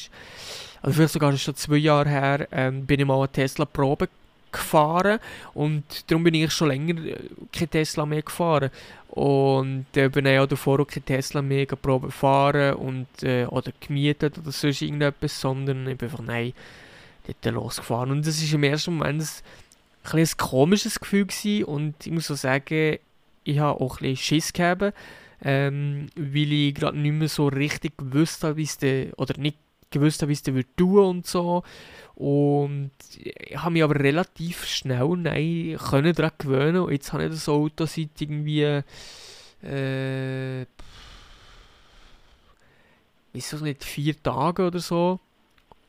also 0.85 0.97
vielleicht 0.97 1.13
sogar 1.13 1.35
schon 1.35 1.55
zwei 1.55 1.77
Jahre 1.77 2.09
her, 2.09 2.47
ähm, 2.51 2.85
bin 2.85 2.99
ich 2.99 3.07
mal 3.07 3.17
eine 3.17 3.27
Tesla-Probe 3.27 4.07
gefahren 4.51 5.19
und 5.55 5.83
darum 6.05 6.23
bin 6.23 6.35
ich 6.35 6.51
schon 6.51 6.67
länger 6.67 7.03
äh, 7.03 7.17
kein 7.51 7.71
Tesla 7.71 8.05
mehr 8.05 8.21
gefahren 8.21 8.69
und 9.09 9.87
äh, 9.95 10.09
bin 10.09 10.27
auch 10.27 10.45
davor 10.45 10.79
auch 10.79 10.85
kein 10.85 11.03
Tesla 11.03 11.41
mehr 11.41 11.65
Probe 11.65 12.07
gefahren 12.07 12.75
und, 12.75 13.07
äh, 13.23 13.47
oder 13.47 13.71
gemietet 13.79 14.37
oder 14.37 14.51
sonst 14.51 14.83
irgendetwas, 14.83 15.41
sondern 15.41 15.87
ich 15.87 15.97
bin 15.97 16.07
einfach, 16.07 16.23
nein, 16.23 16.53
dort 17.25 17.55
losgefahren. 17.55 18.11
Und 18.11 18.27
das 18.27 18.39
war 18.39 18.53
im 18.53 18.63
ersten 18.63 18.95
Moment 18.95 19.23
ein, 20.03 20.19
ein, 20.19 20.27
komisches 20.37 20.99
Gefühl 20.99 21.25
gewesen. 21.25 21.63
und 21.63 21.95
ich 22.05 22.11
muss 22.11 22.29
auch 22.29 22.35
sagen, 22.35 22.99
ich 23.43 23.57
habe 23.57 23.81
auch 23.81 23.95
ein 23.95 24.01
bisschen 24.01 24.17
Schiss 24.17 24.53
gehabt, 24.53 24.93
ähm, 25.43 26.09
weil 26.15 26.53
ich 26.53 26.75
gerade 26.75 26.99
nicht 26.99 27.11
mehr 27.11 27.27
so 27.27 27.47
richtig 27.47 27.97
gewusst 27.97 28.43
habe, 28.43 28.57
wie 28.57 28.63
es 28.63 28.77
oder 29.17 29.39
nicht 29.39 29.57
gewusst 29.99 30.21
habe, 30.21 30.29
wie 30.29 30.33
es 30.33 30.43
tun 30.43 30.55
würde 30.55 31.01
und 31.01 31.25
so. 31.27 31.63
Und 32.15 32.91
ich 33.17 33.57
habe 33.57 33.71
mich 33.71 33.83
aber 33.83 33.95
relativ 33.95 34.65
schnell 34.65 35.07
nein, 35.17 35.77
können 35.77 36.13
daran 36.13 36.31
gewöhnen 36.37 36.81
und 36.83 36.91
jetzt 36.91 37.11
habe 37.11 37.25
ich 37.25 37.31
das 37.31 37.49
Auto 37.49 37.85
seit 37.85 38.09
irgendwie 38.19 38.81
äh, 39.63 40.61
ist 43.33 43.51
das 43.51 43.61
nicht 43.61 43.83
vier 43.83 44.21
Tage 44.21 44.67
oder 44.67 44.79
so 44.79 45.19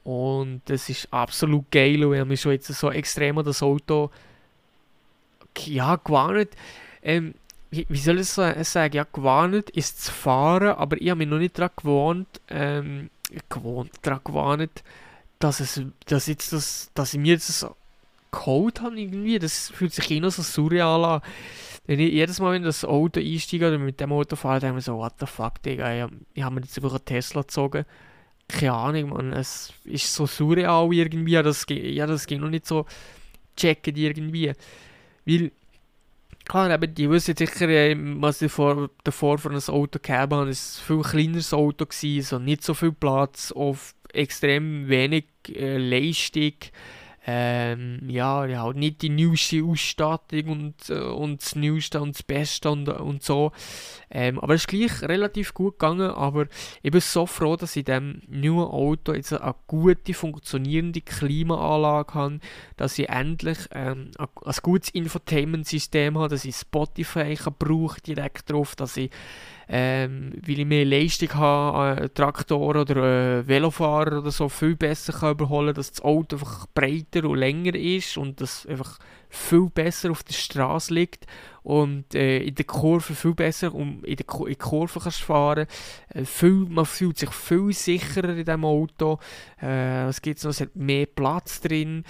und 0.02 0.62
das 0.66 0.88
ist 0.88 1.12
absolut 1.12 1.70
geil 1.70 2.04
und 2.04 2.14
ich 2.14 2.20
habe 2.20 2.28
mich 2.28 2.40
schon 2.40 2.52
jetzt 2.52 2.66
so 2.66 2.90
extrem 2.90 3.38
an 3.38 3.44
das 3.44 3.62
Auto 3.62 4.10
ja, 5.64 5.96
gewarnt. 5.96 6.50
Ähm, 7.02 7.34
wie, 7.70 7.98
soll 7.98 8.20
ich 8.20 8.36
es 8.38 8.72
sagen? 8.72 8.96
Ja, 8.96 9.06
gewarnt 9.12 9.70
ist 9.70 10.04
zu 10.04 10.12
fahren, 10.12 10.76
aber 10.76 11.00
ich 11.00 11.10
habe 11.10 11.18
mich 11.18 11.28
noch 11.28 11.38
nicht 11.38 11.58
daran 11.58 11.70
gewohnt, 11.76 12.28
ähm, 12.48 13.10
gewohnt, 13.48 13.90
daran 14.02 14.20
gewarnt, 14.24 14.82
dass, 15.38 15.60
es, 15.60 15.80
dass, 16.06 16.26
jetzt 16.26 16.52
das, 16.52 16.90
dass 16.94 17.14
ich 17.14 17.20
mir 17.20 17.34
jetzt 17.34 17.48
das 17.48 17.70
geholt 18.30 18.80
habe 18.80 18.98
irgendwie. 19.00 19.38
Das 19.38 19.70
fühlt 19.70 19.92
sich 19.92 20.10
immer 20.10 20.30
so 20.30 20.42
surreal 20.42 21.04
an. 21.04 21.20
Wenn 21.86 22.00
ich 22.00 22.12
jedes 22.12 22.40
Mal, 22.40 22.52
wenn 22.52 22.62
das 22.64 22.84
Auto 22.84 23.20
einsteige 23.20 23.68
oder 23.68 23.78
mit 23.78 24.00
dem 24.00 24.12
Auto 24.12 24.34
fahre, 24.36 24.60
denke 24.60 24.78
ich 24.78 24.86
mir 24.86 24.92
so, 24.92 24.98
what 24.98 25.14
the 25.20 25.26
fuck, 25.26 25.62
Digga, 25.62 26.06
ich, 26.06 26.10
ich 26.34 26.42
habe 26.42 26.54
mir 26.56 26.62
jetzt 26.62 26.76
einfach 26.76 26.94
einen 26.94 27.04
Tesla 27.04 27.42
gezogen 27.42 27.84
keine 28.48 28.72
Ahnung, 28.72 29.10
man, 29.10 29.32
es 29.32 29.72
ist 29.84 30.14
so 30.14 30.26
surreal 30.26 30.92
irgendwie, 30.92 31.32
das, 31.32 31.66
ja, 31.68 32.06
das 32.06 32.26
ging 32.26 32.40
noch 32.40 32.50
nicht 32.50 32.66
so 32.66 32.86
checken 33.56 33.96
irgendwie. 33.96 34.52
Weil, 35.24 35.50
klar, 36.46 36.70
eben, 36.70 36.94
die 36.94 37.10
wissen 37.10 37.36
sicher, 37.36 37.68
was 38.20 38.42
ich 38.42 38.52
vor, 38.52 38.90
davor 39.04 39.38
von 39.38 39.52
einem 39.52 39.62
Auto 39.68 39.98
gehabt 40.00 40.32
habe, 40.32 40.48
es 40.50 40.82
war 40.88 40.96
ein 40.96 41.02
viel 41.02 41.10
kleineres 41.10 41.52
Auto, 41.52 41.86
gewesen, 41.86 42.22
so 42.22 42.38
nicht 42.38 42.62
so 42.62 42.74
viel 42.74 42.92
Platz, 42.92 43.52
auf 43.52 43.94
extrem 44.12 44.88
wenig 44.88 45.26
äh, 45.48 45.76
Leistung 45.76 46.54
ähm, 47.28 48.08
ja, 48.08 48.46
ja, 48.46 48.62
halt 48.62 48.76
nicht 48.76 49.02
die 49.02 49.08
neueste 49.08 49.64
Ausstattung 49.64 50.46
und, 50.46 50.90
äh, 50.90 51.00
und 51.00 51.42
das 51.42 51.56
Neueste 51.56 52.00
und 52.00 52.14
das 52.14 52.22
Beste 52.22 52.70
und, 52.70 52.88
und 52.88 53.24
so. 53.24 53.50
Ähm, 54.10 54.38
aber 54.38 54.54
es 54.54 54.62
ist 54.62 54.68
gleich 54.68 55.02
relativ 55.02 55.52
gut 55.52 55.76
gegangen, 55.80 56.08
aber 56.08 56.46
ich 56.82 56.92
bin 56.92 57.00
so 57.00 57.26
froh, 57.26 57.56
dass 57.56 57.74
ich 57.74 57.88
in 57.88 58.22
diesem 58.22 58.22
neuen 58.28 58.68
Auto 58.68 59.12
jetzt 59.12 59.32
eine 59.32 59.56
gute, 59.66 60.14
funktionierende 60.14 61.00
Klimaanlage 61.00 62.14
habe, 62.14 62.38
dass 62.76 62.96
ich 62.96 63.08
endlich 63.08 63.58
ähm, 63.72 64.12
ein, 64.18 64.28
ein 64.44 64.54
gutes 64.62 64.90
Infotainment-System 64.90 66.16
habe, 66.16 66.28
dass 66.28 66.44
ich 66.44 66.54
Spotify 66.54 67.34
kann 67.34 67.56
brauche 67.58 68.00
direkt 68.02 68.52
drauf, 68.52 68.76
dass 68.76 68.96
ich 68.96 69.10
ähm, 69.68 70.32
weil 70.46 70.60
ich 70.60 70.66
mehr 70.66 70.84
Leistung 70.84 71.34
habe, 71.34 72.02
äh, 72.02 72.08
Traktor 72.10 72.60
oder 72.60 72.96
äh, 72.96 73.48
Velofahrer 73.48 74.18
oder 74.18 74.30
so 74.30 74.48
viel 74.48 74.76
besser 74.76 75.12
kann 75.12 75.32
überholen 75.32 75.74
dass 75.74 75.90
das 75.90 76.02
Auto 76.02 76.36
einfach 76.36 76.66
breiter 76.74 77.28
und 77.28 77.38
länger 77.38 77.74
ist 77.74 78.16
und 78.16 78.40
das 78.40 78.64
einfach 78.66 78.98
viel 79.28 79.68
besser 79.68 80.10
auf 80.10 80.22
der 80.22 80.34
Straße 80.34 80.94
liegt. 80.94 81.26
Und 81.62 82.14
äh, 82.14 82.38
in 82.38 82.54
der 82.54 82.64
Kurve 82.64 83.14
viel 83.14 83.34
besser 83.34 83.74
um 83.74 84.04
in 84.04 84.16
der, 84.16 84.26
in 84.40 84.46
der 84.46 84.56
Kurve 84.56 85.00
kannst 85.00 85.22
fahren. 85.22 85.66
Äh, 86.10 86.24
viel, 86.24 86.66
man 86.68 86.86
fühlt 86.86 87.18
sich 87.18 87.30
viel 87.30 87.72
sicherer 87.72 88.30
in 88.30 88.44
diesem 88.44 88.64
Auto. 88.64 89.18
Äh, 89.60 90.06
es 90.06 90.22
gibt 90.22 90.42
noch? 90.44 90.50
Es 90.50 90.60
hat 90.60 90.76
mehr 90.76 91.06
Platz 91.06 91.60
drin. 91.60 92.04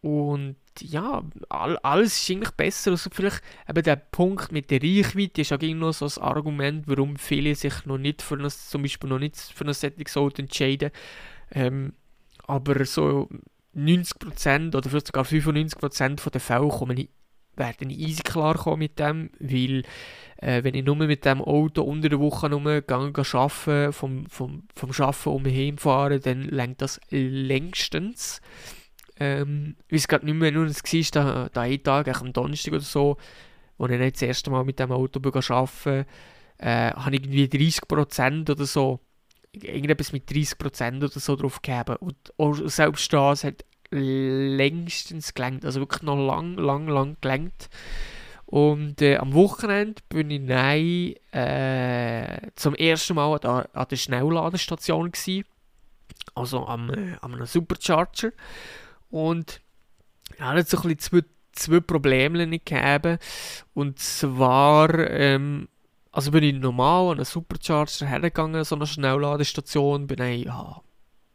Und 0.00 0.56
ja, 0.80 1.22
all, 1.48 1.76
alles 1.78 2.20
ist 2.20 2.30
eigentlich 2.30 2.52
besser. 2.52 2.92
Also 2.92 3.10
vielleicht 3.12 3.42
eben 3.68 3.82
der 3.82 3.96
Punkt 3.96 4.52
mit 4.52 4.70
der 4.70 4.82
Reichweite 4.82 5.42
ist 5.42 5.52
auch 5.52 5.60
noch 5.60 5.92
so 5.92 6.06
ein 6.06 6.22
Argument, 6.22 6.88
warum 6.88 7.16
viele 7.16 7.54
sich 7.54 7.86
noch 7.86 7.98
nicht 7.98 8.22
für 8.22 8.36
ein, 8.36 8.48
zum 8.50 8.82
Beispiel 8.82 9.10
noch 9.10 9.18
nicht 9.18 9.36
für 9.36 9.64
ein 9.64 10.06
Auto 10.16 10.42
entscheiden. 10.42 10.90
Ähm, 11.52 11.92
aber 12.46 12.84
so 12.84 13.28
90% 13.76 14.76
oder 14.76 14.88
vielleicht 14.88 15.06
sogar 15.08 15.24
95% 15.24 16.30
der 16.30 16.40
Fälle 16.40 16.68
komme 16.68 16.94
ich, 16.94 17.08
werde 17.56 17.86
ich 17.86 17.98
easy 17.98 18.22
klar 18.22 18.54
kommen 18.54 18.80
mit 18.80 18.98
dem, 18.98 19.30
weil 19.38 19.82
äh, 20.38 20.64
wenn 20.64 20.74
ich 20.74 20.84
nur 20.84 20.96
mit 20.96 21.24
dem 21.24 21.40
Auto 21.40 21.82
unter 21.82 22.08
der 22.08 22.18
Woche 22.20 22.48
nur 22.48 22.80
gehe 22.82 22.86
arbeiten, 22.86 23.92
vom, 23.92 24.26
vom, 24.26 24.64
vom 24.74 24.90
Arbeiten 24.90 25.28
um 25.28 25.42
mich 25.42 25.56
heimfahren, 25.56 26.20
dann 26.20 26.42
lenkt 26.42 26.82
das 26.82 27.00
längstens. 27.10 28.40
Ähm, 29.22 29.76
ich 29.88 29.94
weiß 29.94 30.08
gerade 30.08 30.24
nicht 30.24 30.34
mehr, 30.34 30.52
nur 30.52 30.66
es 30.66 30.82
war, 30.82 31.24
da, 31.24 31.48
da 31.52 31.60
einen 31.62 31.82
Tag, 31.82 32.20
am 32.20 32.32
Donnerstag 32.32 32.74
oder 32.74 32.82
so, 32.82 33.16
wo 33.78 33.86
ich 33.86 33.98
nicht 33.98 34.16
das 34.16 34.22
erste 34.22 34.50
Mal 34.50 34.64
mit 34.64 34.78
dem 34.78 34.92
Auto 34.92 35.20
arbeiten 35.20 36.06
äh, 36.62 36.92
habe 36.92 37.16
ich 37.16 37.24
irgendwie 37.24 37.44
30% 37.46 38.50
oder 38.50 38.64
so, 38.64 39.00
irgendetwas 39.52 40.12
mit 40.12 40.30
30% 40.30 40.98
oder 40.98 41.08
so 41.08 41.36
drauf 41.36 41.60
gegeben. 41.60 41.96
Und 42.36 42.70
selbst 42.70 43.12
das 43.12 43.44
hat 43.44 43.64
längstens 43.90 45.34
gelenkt, 45.34 45.64
also 45.64 45.80
wirklich 45.80 46.02
noch 46.02 46.16
lang, 46.16 46.56
lang, 46.56 46.86
lang 46.86 47.16
gelenkt. 47.20 47.68
Und 48.46 49.02
äh, 49.02 49.16
am 49.16 49.32
Wochenende 49.34 50.02
bin 50.08 50.30
ich 50.30 50.40
nein, 50.40 51.14
äh, 51.32 52.50
zum 52.54 52.74
ersten 52.74 53.14
Mal 53.14 53.34
an, 53.44 53.66
an 53.72 53.86
der 53.90 53.96
Schnellladestation 53.96 55.10
gewesen. 55.10 55.44
Also 56.34 56.66
am, 56.66 56.90
äh, 56.90 57.16
an 57.22 57.34
einem 57.34 57.46
Supercharger. 57.46 58.32
Und 59.12 59.60
ja, 60.38 60.46
hat 60.46 60.68
so 60.68 60.80
ein 60.82 60.98
zwei, 60.98 61.20
zwei 61.52 61.80
Probleme 61.80 62.48
gegeben. 62.48 63.18
Und 63.74 63.98
zwar, 64.00 64.98
ähm, 65.10 65.68
also 66.10 66.30
bin 66.30 66.42
ich 66.42 66.54
normal 66.54 67.12
an 67.12 67.18
einen 67.18 67.24
Supercharger 67.24 68.06
hergegangen, 68.06 68.64
so 68.64 68.74
eine 68.74 68.86
Schnellladestation, 68.86 70.06
bin 70.06 70.22
ich 70.22 70.46
ja, 70.46 70.80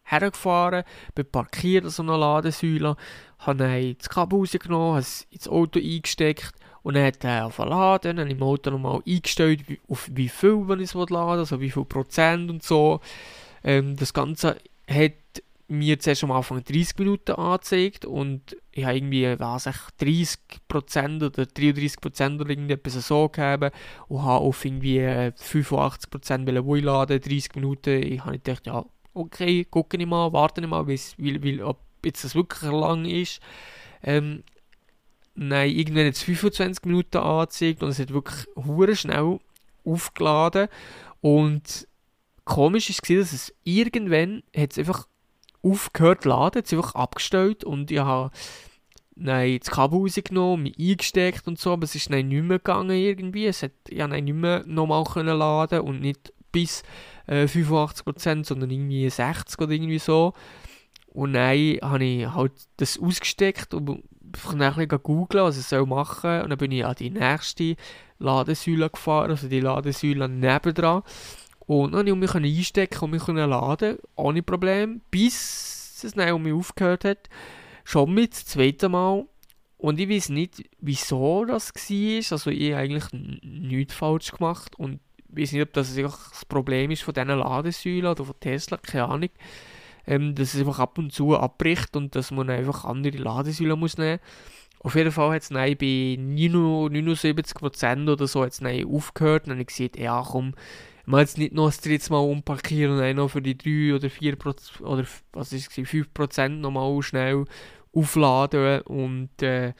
hergefahren, 0.03 0.84
bin 1.13 1.29
parkiert 1.29 1.86
an 1.86 1.91
so 1.91 2.01
einer 2.01 2.17
Ladesäule, 2.17 2.96
habe 3.39 3.96
das 3.96 4.10
Kabel 4.10 4.39
rausgenommen, 4.39 4.89
habe 4.89 5.00
es 5.00 5.27
ins 5.29 5.48
Auto 5.48 5.79
eingesteckt 5.79 6.53
und 6.81 6.96
dann 6.96 7.05
hat 7.05 7.24
er 7.24 7.51
Laden, 7.57 8.15
dann 8.15 8.19
habe 8.19 8.29
ich 8.29 8.38
im 8.38 8.43
Auto 8.43 8.72
nochmal 8.72 9.01
eingestellt, 9.05 9.67
wie, 9.69 9.79
auf 9.88 10.10
wie 10.12 10.29
viel 10.29 10.65
ich 10.79 10.84
es 10.84 10.93
laden 10.93 11.39
also 11.39 11.62
wie 11.62 11.69
viel 11.69 11.86
Prozent 11.86 12.50
und 12.50 12.63
so. 12.63 13.01
Ähm, 13.63 13.96
das 13.98 14.13
Ganze 14.13 14.57
hat 14.89 15.13
mir 15.68 16.00
zuerst 16.00 16.24
am 16.24 16.32
Anfang 16.32 16.64
30 16.64 16.98
Minuten 16.98 17.34
angezeigt 17.34 18.06
und 18.06 18.56
ich 18.72 18.86
habe 18.86 18.96
irgendwie, 18.96 19.38
was 19.38 19.66
ich, 19.66 19.76
30% 20.00 21.26
oder 21.26 21.44
33% 21.44 22.40
oder 22.40 22.50
irgendetwas 22.50 22.94
so 23.08 23.28
gegeben 23.28 23.72
und 24.08 24.24
habe 24.24 24.46
auf 24.46 24.64
irgendwie 24.64 25.02
85% 25.02 26.48
äh, 26.48 26.66
wo 26.66 26.76
ich 26.76 26.84
laden, 26.84 27.20
30 27.20 27.56
Minuten. 27.56 28.02
Ich 28.02 28.24
habe 28.24 28.40
gedacht, 28.40 28.66
ja, 28.66 28.86
okay, 29.14 29.66
gucke 29.66 29.98
ich 29.98 30.06
mal, 30.06 30.32
warte 30.32 30.62
ich 30.62 30.68
mal, 30.68 30.84
bis, 30.86 31.16
weil, 31.18 31.44
weil, 31.44 31.62
ob 31.62 31.80
jetzt 32.06 32.24
das 32.24 32.36
wirklich 32.36 32.72
lang 32.72 33.06
ist. 33.06 33.42
Ähm, 34.04 34.44
nein, 35.36 35.72
irgendwann 35.72 36.08
hat 36.08 36.14
es 36.14 36.24
25 36.24 36.86
Minuten 36.86 37.18
angezeigt 37.18 37.84
und 37.84 37.90
es 37.90 38.00
hat 38.00 38.14
wirklich 38.14 38.46
hure 38.56 38.96
schnell 38.96 39.40
aufgeladen. 39.84 40.68
Und 41.20 41.88
komisch 42.46 42.90
ist 42.90 43.02
dass 43.10 43.34
es 43.34 43.54
irgendwann 43.64 44.44
hat 44.56 44.72
es 44.72 44.78
einfach 44.78 45.08
aufgehört 45.64 46.24
zu 46.24 46.30
laden, 46.30 46.62
es 46.64 46.74
einfach 46.74 46.96
abgestellt 46.96 47.64
und 47.64 47.92
ich 47.92 48.00
habe 48.00 48.32
nein, 49.20 49.60
das 49.60 49.72
Kabel 49.72 50.00
rausgenommen, 50.00 50.64
mich 50.64 50.80
eingesteckt 50.80 51.48
und 51.48 51.60
so, 51.60 51.74
aber 51.74 51.84
es 51.84 51.96
ist 51.96 52.10
nicht 52.10 52.26
mehr 52.26 52.60
gegangen 52.60 52.92
irgendwie. 52.92 53.48
Es 53.48 53.64
hat 53.64 53.72
ja 53.90 54.08
nicht 54.08 54.34
mehr 54.34 54.64
nochmal 54.66 55.04
können 55.04 55.38
laden 55.38 55.82
und 55.82 56.02
nicht 56.02 56.34
bis 56.52 56.84
äh, 57.27 57.46
85%, 57.46 58.46
sondern 58.46 58.70
irgendwie 58.70 59.10
60 59.10 59.60
oder 59.60 59.72
irgendwie 59.72 60.00
so. 60.00 60.34
Und 61.08 61.34
dann 61.34 61.77
habe 61.81 62.05
ich 62.05 62.27
halt 62.27 62.53
das 62.77 63.00
ausgesteckt 63.00 63.74
und 63.74 63.88
dann 63.88 63.96
ein 63.96 64.75
bisschen 64.75 65.03
googeln, 65.03 65.46
was 65.46 65.72
ich 65.72 65.86
machen 65.86 66.20
soll. 66.22 66.42
Und 66.42 66.50
dann 66.51 66.58
bin 66.58 66.72
ich 66.72 66.86
an 66.86 66.96
die 66.96 67.10
nächste 67.10 67.75
Ladesäule 68.20 68.90
gefahren, 68.90 69.31
also 69.31 69.48
die 69.48 69.60
Ladesäule 69.60 70.29
nebendran. 70.29 71.03
Und 71.68 71.94
dann 71.94 72.08
konnte 72.08 72.25
ich 72.25 72.36
mich 72.36 72.58
einstecken 72.58 73.03
und 73.03 73.12
mich 73.12 73.27
laden, 73.27 74.00
ohne 74.16 74.42
Problem, 74.42 75.01
bis 75.12 76.01
es 76.03 76.14
dann 76.14 76.42
mich 76.42 76.53
aufgehört 76.53 77.06
hat. 77.06 77.30
Schon 77.84 78.14
mit 78.14 78.34
das 78.34 78.46
zweite 78.46 78.90
Mal. 78.90 79.25
Und 79.77 80.00
ich 80.00 80.10
weiß 80.10 80.30
nicht, 80.30 80.64
wieso 80.80 81.46
das 81.46 81.72
war. 81.74 82.32
Also 82.32 82.50
ich 82.50 82.72
habe 82.72 82.82
eigentlich 82.82 83.06
nichts 83.12 83.94
falsch 83.94 84.32
gemacht. 84.32 84.77
Und 84.80 85.00
ich 85.36 85.44
weiß 85.44 85.51
nicht, 85.51 85.62
ob 85.62 85.74
das 85.74 85.94
das 85.94 86.46
Problem 86.46 86.90
ist 86.90 87.03
von 87.03 87.14
diesen 87.14 87.27
Ladesäulen 87.27 88.08
oder 88.08 88.25
von 88.25 88.40
Tesla, 88.40 88.77
keine 88.77 89.06
Ahnung 89.06 89.30
ähm, 90.08 90.34
dass 90.34 90.53
es 90.53 90.62
einfach 90.62 90.80
ab 90.80 90.98
und 90.98 91.14
zu 91.14 91.38
abbricht 91.38 91.96
und 91.96 92.16
dass 92.16 92.32
man 92.32 92.50
einfach 92.50 92.86
andere 92.86 93.18
Ladesäulen 93.18 93.77
muss 93.77 93.98
nehmen 93.98 94.20
Auf 94.80 94.96
jeden 94.96 95.12
Fall 95.12 95.36
hat 95.36 95.44
es 95.44 95.50
bei 95.50 95.68
79% 95.68 98.12
oder 98.12 98.25
so 98.25 98.44
jetzt 98.44 98.64
aufgehört 98.64 99.44
und 99.44 99.50
dann 99.50 99.58
habe 99.58 99.62
ich 99.62 99.68
gesagt, 99.68 99.98
ja 99.98 100.24
komm, 100.25 100.56
man 101.07 101.22
jetzt 101.22 101.37
nicht 101.37 101.53
noch 101.53 101.67
das 101.67 101.79
dritte 101.79 102.11
Mal 102.11 102.20
umparkieren 102.20 102.93
und 102.93 103.00
dann 103.00 103.15
noch 103.15 103.29
für 103.29 103.41
die 103.41 103.57
3 103.57 103.96
oder 103.96 104.09
4 104.09 104.37
oder 104.81 105.05
was 105.31 105.53
ist 105.53 105.77
es, 105.77 105.87
5% 105.87 106.50
nochmal 106.50 107.01
schnell 107.01 107.46
aufladen 107.93 108.81
und 108.81 109.41
äh, 109.41 109.74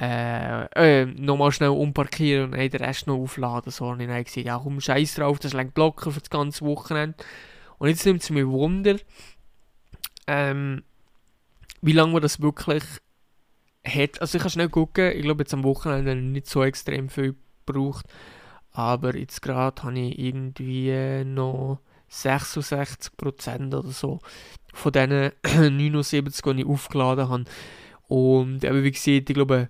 äh, 0.00 0.64
äh, 0.74 1.06
nochmal 1.06 1.52
schnell 1.52 1.68
umparkieren 1.68 2.46
und 2.46 2.58
dann 2.58 2.68
den 2.68 2.82
Rest 2.82 3.06
noch 3.06 3.18
aufladen. 3.18 3.70
So, 3.70 3.86
und 3.86 4.00
ich 4.00 4.08
habe 4.08 4.24
gesagt, 4.24 4.44
ja 4.44 4.58
komm, 4.58 4.80
scheiß 4.80 5.14
drauf, 5.14 5.38
das 5.38 5.52
lenkt 5.52 5.78
locker 5.78 6.10
für 6.10 6.20
das 6.20 6.30
ganze 6.30 6.64
Wochenende. 6.64 7.16
Und 7.78 7.88
jetzt 7.88 8.04
nimmt 8.04 8.22
es 8.22 8.30
mich 8.30 8.46
Wunder, 8.46 8.96
ähm, 10.26 10.82
wie 11.80 11.92
lange 11.92 12.12
man 12.12 12.22
das 12.22 12.40
wirklich 12.40 12.82
hat. 13.86 14.20
Also 14.20 14.36
ich 14.36 14.42
kann 14.42 14.50
schnell 14.50 14.68
gucken, 14.68 15.12
ich 15.12 15.22
glaube 15.22 15.44
jetzt 15.44 15.54
am 15.54 15.62
Wochenende 15.62 16.16
nicht 16.16 16.48
so 16.48 16.64
extrem 16.64 17.08
viel 17.08 17.36
gebraucht, 17.66 18.06
aber 18.80 19.16
jetzt 19.16 19.42
gerade 19.42 19.82
habe 19.82 19.98
ich 19.98 20.18
irgendwie 20.18 21.24
noch 21.24 21.80
66% 22.10 23.76
oder 23.76 23.88
so 23.88 24.20
von 24.72 24.92
diesen 24.92 25.32
79, 25.44 26.42
die 26.42 26.60
ich 26.62 26.66
aufgeladen 26.66 27.28
habe. 27.28 27.44
Und 28.08 28.64
eben 28.64 28.82
wie 28.82 28.90
gesagt, 28.90 29.30
ich 29.30 29.34
glaube 29.34 29.68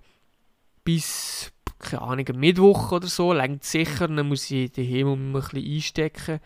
bis, 0.84 1.52
keine 1.78 2.02
Ahnung, 2.02 2.26
Mittwoch 2.34 2.92
oder 2.92 3.08
so, 3.08 3.32
längt 3.32 3.64
sicher, 3.64 4.08
dann 4.08 4.28
muss 4.28 4.50
ich 4.50 4.72
daheim 4.72 5.08
um 5.08 5.30
ein 5.30 5.32
bisschen 5.32 5.74
einstecken. 5.74 6.40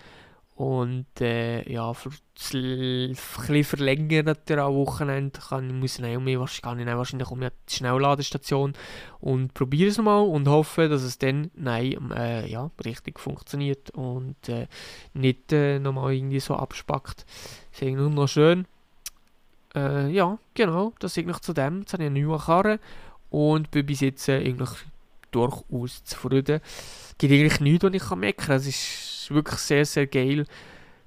Und 0.56 1.06
äh, 1.20 1.68
ja, 1.68 1.92
für 1.94 2.10
das 2.34 2.54
ein 2.54 3.16
verlängern 3.64 4.36
am 4.50 4.74
Wochenende 4.74 5.40
kann, 5.40 5.80
muss 5.80 5.98
ich 5.98 6.16
um 6.16 6.26
wahrscheinlich, 6.26 6.86
nein, 6.86 6.96
wahrscheinlich 6.96 7.28
um 7.28 7.40
die 7.40 7.48
Schnellladestation 7.68 8.74
und 9.18 9.52
probiere 9.52 9.90
es 9.90 9.98
mal 9.98 10.20
und 10.20 10.46
hoffe, 10.46 10.88
dass 10.88 11.02
es 11.02 11.18
dann 11.18 11.50
nein, 11.56 12.12
äh, 12.12 12.46
ja, 12.48 12.70
richtig 12.84 13.18
funktioniert 13.18 13.90
und 13.90 14.48
äh, 14.48 14.68
nicht 15.12 15.52
äh, 15.52 15.80
nochmal 15.80 16.14
irgendwie 16.14 16.38
so 16.38 16.54
abspackt. 16.54 17.26
Das 17.72 17.82
ist 17.82 17.94
nur 17.96 18.10
noch 18.10 18.28
schön. 18.28 18.66
Äh, 19.74 20.08
ja, 20.10 20.38
genau, 20.54 20.92
das 21.00 21.12
ist 21.12 21.18
eigentlich 21.18 21.40
zu 21.40 21.52
dem. 21.52 21.80
Jetzt 21.80 21.94
habe 21.94 22.04
ich 22.04 22.10
eine 22.10 22.20
neue 22.20 22.38
Karre 22.38 22.78
und 23.30 23.72
bin 23.72 23.86
bis 23.86 24.00
jetzt 24.00 24.28
äh, 24.28 24.36
eigentlich 24.36 24.70
durchaus 25.32 26.04
zufrieden. 26.04 26.60
Es 26.62 27.18
gibt 27.18 27.32
eigentlich 27.32 27.58
nichts, 27.58 27.84
was 27.84 27.92
ich 27.92 28.16
meckern 28.16 28.46
kann. 28.46 28.56
Es 28.56 28.66
ist 28.68 29.13
ist 29.24 29.34
wirklich 29.34 29.60
sehr, 29.60 29.84
sehr 29.84 30.06
geil. 30.06 30.46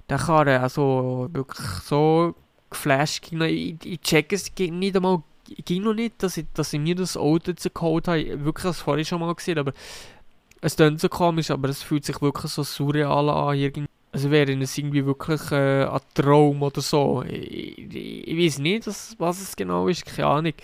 Der 0.08 0.18
kann 0.18 0.48
also 0.48 1.28
wirklich 1.32 1.66
so 1.84 2.34
geflasht. 2.70 3.32
Ich, 3.32 3.76
ich 3.84 4.00
check 4.00 4.32
es 4.32 4.50
nicht 4.56 4.96
einmal, 4.96 5.22
ging 5.64 5.82
noch 5.82 5.94
nicht, 5.94 6.22
dass 6.22 6.36
ich, 6.36 6.46
dass 6.54 6.72
ich 6.72 6.80
mir 6.80 6.94
das 6.94 7.16
Auto 7.16 7.50
jetzt 7.50 7.72
geholt 7.74 8.08
habe. 8.08 8.44
Wirklich 8.44 8.64
das 8.64 8.80
vorhin 8.80 9.04
schon 9.04 9.20
mal 9.20 9.34
gesehen, 9.34 9.58
aber 9.58 9.72
es 10.60 10.76
klingt 10.76 11.00
so 11.00 11.08
komisch, 11.08 11.50
aber 11.50 11.68
es 11.68 11.82
fühlt 11.82 12.04
sich 12.04 12.20
wirklich 12.20 12.52
so 12.52 12.62
surreal 12.62 13.28
an. 13.28 13.56
Irgendwie. 13.56 13.88
Also 14.10 14.30
wäre 14.30 14.50
es 14.52 14.78
irgendwie 14.78 15.04
wirklich 15.04 15.52
äh, 15.52 15.84
ein 15.84 16.00
Traum 16.14 16.62
oder 16.62 16.80
so. 16.80 17.22
Ich, 17.28 17.78
ich, 17.78 18.28
ich 18.28 18.38
weiß 18.38 18.58
nicht, 18.58 18.86
was, 18.86 19.14
was 19.18 19.40
es 19.42 19.54
genau 19.54 19.86
ist, 19.86 20.06
keine 20.06 20.26
Ahnung. 20.26 20.54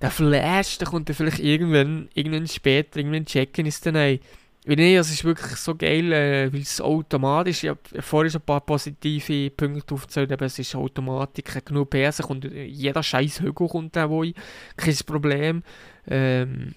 Der 0.00 0.10
Flash, 0.10 0.78
der 0.78 0.88
kommt 0.88 1.08
dann 1.08 1.16
vielleicht 1.16 1.38
irgendwann, 1.38 2.08
irgendwann 2.14 2.48
später, 2.48 2.98
irgendwann 2.98 3.24
checken 3.24 3.64
ist 3.64 3.86
dann 3.86 3.96
ein. 3.96 4.18
Nee, 4.68 4.96
es 4.96 5.12
ist 5.12 5.24
wirklich 5.24 5.56
so 5.58 5.76
geil, 5.76 6.12
äh, 6.12 6.52
weil 6.52 6.60
es 6.60 6.80
automatisch, 6.80 7.62
ich 7.62 7.70
habe 7.70 7.78
vorhin 8.02 8.32
schon 8.32 8.40
ein 8.40 8.46
paar 8.46 8.60
positive 8.60 9.50
Punkte 9.50 9.94
aufgezählt, 9.94 10.32
aber 10.32 10.46
es 10.46 10.58
ist 10.58 10.74
Automatik, 10.74 11.64
genug 11.64 11.90
PS, 11.90 12.20
kommt, 12.22 12.44
jeder 12.44 13.00
scheiß 13.00 13.42
Hügel 13.42 13.68
kommt 13.68 13.94
da 13.94 14.10
wo 14.10 14.24
kein 14.76 14.96
Problem. 15.06 15.62
Ähm, 16.08 16.74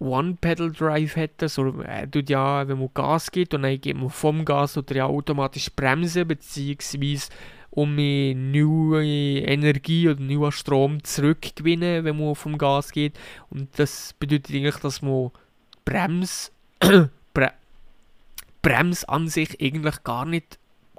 One-Pedal-Drive 0.00 1.28
das, 1.36 1.56
oder 1.56 1.84
er 1.84 2.10
tut 2.10 2.28
ja, 2.28 2.66
wenn 2.66 2.78
man 2.78 2.90
Gas 2.94 3.30
gibt 3.30 3.54
und 3.54 3.62
dann 3.62 3.80
geht 3.80 3.96
man 3.96 4.10
vom 4.10 4.44
Gas 4.44 4.76
oder 4.76 4.96
ja 4.96 5.06
automatisch 5.06 5.70
bremsen, 5.70 6.26
beziehungsweise 6.26 7.28
um 7.70 7.94
neue 7.94 9.40
Energie 9.42 10.08
oder 10.08 10.20
neuen 10.20 10.50
Strom 10.50 11.04
zurückgewinnen, 11.04 12.04
wenn 12.04 12.18
man 12.18 12.34
vom 12.34 12.58
Gas 12.58 12.90
geht. 12.90 13.16
Und 13.50 13.68
das 13.78 14.14
bedeutet 14.18 14.56
eigentlich, 14.56 14.76
dass 14.78 15.00
man 15.00 15.30
Brems, 15.84 16.52
Bre 17.34 17.52
Brems 18.62 19.04
an 19.04 19.28
sich 19.28 19.60
eigentlich 19.60 20.02
gar 20.04 20.24
nicht 20.26 20.58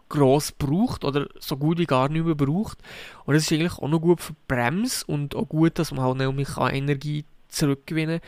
gross 0.10 0.52
braucht 0.52 1.06
oder 1.06 1.28
so 1.40 1.58
gut 1.58 1.78
wie 1.78 1.86
gar 1.86 2.10
nicht 2.10 2.26
mehr 2.26 2.36
braucht. 2.36 2.78
Und 3.26 3.34
das 3.34 3.44
ist 3.44 3.52
eigentlich 3.52 3.74
auch 3.74 3.88
noch 3.88 4.02
gut 4.02 4.22
für 4.22 4.34
die 4.34 4.40
Bremse 4.48 5.06
und 5.08 5.36
auch 5.36 5.48
gut, 5.48 5.80
dass 5.80 5.92
man 5.92 6.02
halt 6.02 6.18
noch 6.18 6.72
Energie 6.72 7.24
zurückgewinnen 7.48 8.20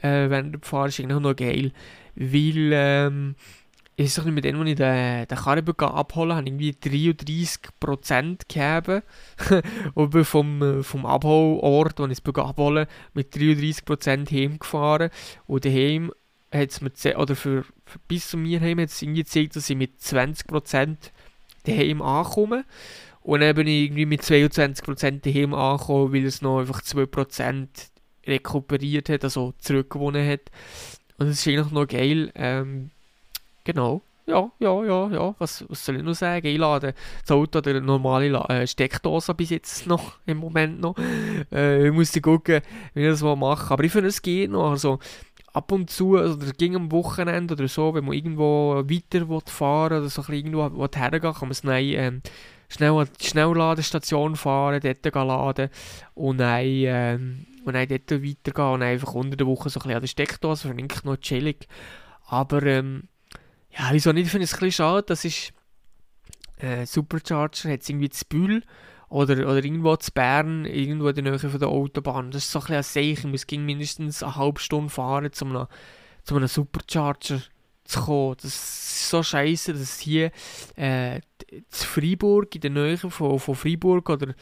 kann. 0.00 0.10
Äh, 0.10 0.30
während 0.30 0.54
der 0.54 0.60
Fahrt 0.62 0.88
ist 0.88 1.00
eigentlich 1.00 1.20
noch 1.20 1.34
geil, 1.34 1.72
weil 2.14 2.70
ähm, 2.72 3.34
ich 3.98 4.12
sag 4.12 4.26
nicht, 4.26 4.34
mit 4.34 4.44
denen, 4.44 4.60
als 4.60 4.68
ich 4.68 4.76
den, 4.76 5.26
den 5.26 5.38
Karren 5.38 5.66
abholen 5.66 6.36
habe 6.36 6.46
ich 6.46 6.52
irgendwie 6.52 6.72
33% 6.72 8.40
gegeben. 8.46 9.02
und 9.94 10.26
vom, 10.26 10.84
vom 10.84 11.06
Abholort, 11.06 11.98
wo 11.98 12.06
ich 12.06 12.18
es 12.18 12.34
abholen 12.36 12.86
mit 13.14 13.34
33% 13.34 14.30
heimgefahren. 14.30 15.10
Und 15.46 15.64
daheim 15.64 16.12
hat 16.52 16.70
es 16.70 16.80
mir, 16.82 17.18
oder 17.18 17.34
für, 17.34 17.64
für, 17.86 17.98
bis 18.06 18.28
zu 18.28 18.36
mir 18.36 18.60
heim 18.60 18.80
hat 18.80 18.90
es 18.90 19.00
irgendwie 19.00 19.22
gezeigt, 19.22 19.56
dass 19.56 19.70
ich 19.70 19.76
mit 19.76 19.98
20% 19.98 20.96
daheim 21.64 22.02
ankomme. 22.02 22.66
Und 23.22 23.40
dann 23.40 23.56
bin 23.56 23.66
ich 23.66 23.84
irgendwie 23.84 24.06
mit 24.06 24.20
22% 24.20 25.22
daheim 25.22 25.54
angekommen, 25.54 26.12
weil 26.12 26.26
es 26.26 26.42
noch 26.42 26.60
einfach 26.60 26.82
2% 26.82 27.68
rekuperiert 28.26 29.08
hat, 29.08 29.24
also 29.24 29.54
zurückgewonnen 29.58 30.28
hat. 30.28 30.42
Und 31.16 31.28
das 31.30 31.38
ist 31.38 31.48
eigentlich 31.48 31.72
noch 31.72 31.88
geil. 31.88 32.30
Ähm, 32.34 32.90
Genau. 33.66 34.02
Ja, 34.26 34.50
ja, 34.60 34.84
ja, 34.84 35.08
ja. 35.10 35.34
Was, 35.38 35.64
was 35.68 35.84
soll 35.84 35.96
ich 35.96 36.02
noch 36.02 36.14
sagen? 36.14 36.46
Ich 36.46 36.58
lade 36.58 36.94
das 37.22 37.30
Auto 37.30 37.58
oder 37.58 37.80
normale 37.80 38.38
äh, 38.48 38.66
Steckdose 38.66 39.34
bis 39.34 39.50
jetzt 39.50 39.86
noch, 39.86 40.18
im 40.26 40.38
Moment 40.38 40.80
noch. 40.80 40.96
Äh, 41.52 41.88
ich 41.88 41.92
muss 41.92 42.12
gucken, 42.22 42.60
wie 42.94 43.02
ich 43.02 43.08
das 43.08 43.22
mal 43.22 43.36
mache. 43.36 43.72
Aber 43.72 43.84
ich 43.84 43.92
finde, 43.92 44.08
es 44.08 44.22
geht 44.22 44.50
noch. 44.50 44.70
Also, 44.70 45.00
ab 45.52 45.72
und 45.72 45.90
zu, 45.90 46.16
also 46.16 46.36
das 46.36 46.56
ging 46.56 46.76
am 46.76 46.92
Wochenende 46.92 47.54
oder 47.54 47.66
so, 47.66 47.94
wenn 47.94 48.04
man 48.04 48.14
irgendwo 48.14 48.84
weiter 48.84 49.26
fahren 49.46 50.00
oder 50.00 50.08
so 50.08 50.22
ein 50.22 50.34
irgendwo 50.34 50.86
hergehen 50.94 51.32
kann 51.32 51.48
man 51.48 51.50
es 51.50 51.64
ähm, 51.64 52.22
schnell 52.68 52.92
an 52.92 53.08
die 53.20 53.26
Schnellladestation 53.26 54.36
fahren, 54.36 54.80
dort 54.80 55.14
laden 55.14 55.70
und 56.14 56.38
dann, 56.38 56.64
ähm, 56.64 57.46
und 57.64 57.74
dann 57.74 57.88
dort 57.88 58.10
weitergehen 58.10 58.74
und 58.74 58.82
einfach 58.82 59.14
unter 59.14 59.36
der 59.36 59.46
Woche 59.46 59.70
so 59.70 59.80
ein 59.80 59.82
bisschen 59.82 59.96
an 59.96 60.00
der 60.02 60.08
Steckdose, 60.08 60.74
ich 60.76 61.04
noch 61.04 61.16
chillig. 61.16 61.68
Aber, 62.26 62.62
ähm, 62.64 63.04
ja, 63.78 63.88
wieso 63.92 64.12
nicht? 64.12 64.26
Ich 64.26 64.30
finde 64.30 64.44
es 64.44 64.54
ein 64.54 64.60
bisschen 64.60 64.72
schade, 64.72 65.02
das 65.06 65.24
ist 65.24 65.52
äh, 66.58 66.86
Supercharger, 66.86 67.70
hat 67.70 67.88
irgendwie 67.88 68.08
zu 68.08 68.24
Bühl 68.26 68.62
oder, 69.08 69.34
oder 69.34 69.62
irgendwo 69.64 69.96
zu 69.96 70.10
Bern, 70.12 70.64
irgendwo 70.64 71.08
in 71.08 71.14
der 71.14 71.24
Nähe 71.24 71.38
von 71.38 71.58
der 71.58 71.68
Autobahn. 71.68 72.30
Das 72.30 72.44
ist 72.44 72.52
so 72.52 72.58
ein 72.58 72.62
bisschen 72.62 72.76
ein 72.76 73.16
Zeichen, 73.16 73.34
es 73.34 73.46
ging 73.46 73.64
mindestens 73.64 74.22
eine 74.22 74.36
halbe 74.36 74.60
Stunde 74.60 74.90
fahren, 74.90 75.30
um 75.40 75.56
einem, 75.56 75.66
zu 76.24 76.36
einem 76.36 76.48
Supercharger 76.48 77.40
zu 77.84 78.00
kommen. 78.00 78.36
Das 78.36 78.46
ist 78.46 79.10
so 79.10 79.22
scheiße, 79.22 79.74
dass 79.74 80.00
hier 80.00 80.32
äh, 80.74 81.20
zu 81.68 81.86
Freiburg, 81.86 82.54
in 82.54 82.60
der 82.62 82.70
Nähe 82.70 82.96
von, 82.96 83.38
von 83.38 83.54
Freiburg 83.54 84.08
oder 84.08 84.34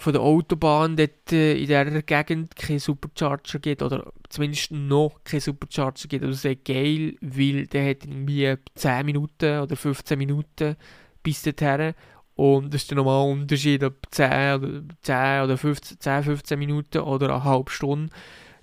von 0.00 0.14
der 0.14 0.22
Autobahn 0.22 0.96
dort 0.96 1.30
äh, 1.30 1.52
in 1.52 1.66
dieser 1.66 2.02
Gegend 2.02 2.56
keinen 2.56 2.78
Supercharger 2.78 3.58
gibt 3.58 3.82
oder 3.82 4.10
zumindest 4.30 4.70
noch 4.70 5.20
keinen 5.24 5.40
Supercharger 5.40 6.08
gibt. 6.08 6.24
Also 6.24 6.36
sehr 6.36 6.56
geil, 6.56 7.16
weil 7.20 7.66
der 7.66 7.90
hat 7.90 8.06
irgendwie 8.06 8.54
10 8.76 9.04
Minuten 9.04 9.60
oder 9.60 9.76
15 9.76 10.16
Minuten 10.18 10.76
bis 11.22 11.42
dorthin 11.42 11.92
und 12.34 12.72
das 12.72 12.82
ist 12.82 12.90
der 12.90 12.96
normale 12.96 13.30
Unterschied, 13.30 13.84
ob 13.84 13.96
10 14.10 14.54
oder, 14.54 14.82
10 15.02 15.42
oder 15.44 15.58
15, 15.58 16.00
10, 16.00 16.22
15 16.22 16.58
Minuten 16.58 16.98
oder 17.00 17.34
eine 17.34 17.44
halbe 17.44 17.70
Stunde 17.70 18.10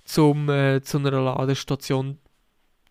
zum, 0.05 0.49
äh, 0.49 0.81
zu 0.81 0.97
einer 0.97 1.11
Ladestation 1.11 2.17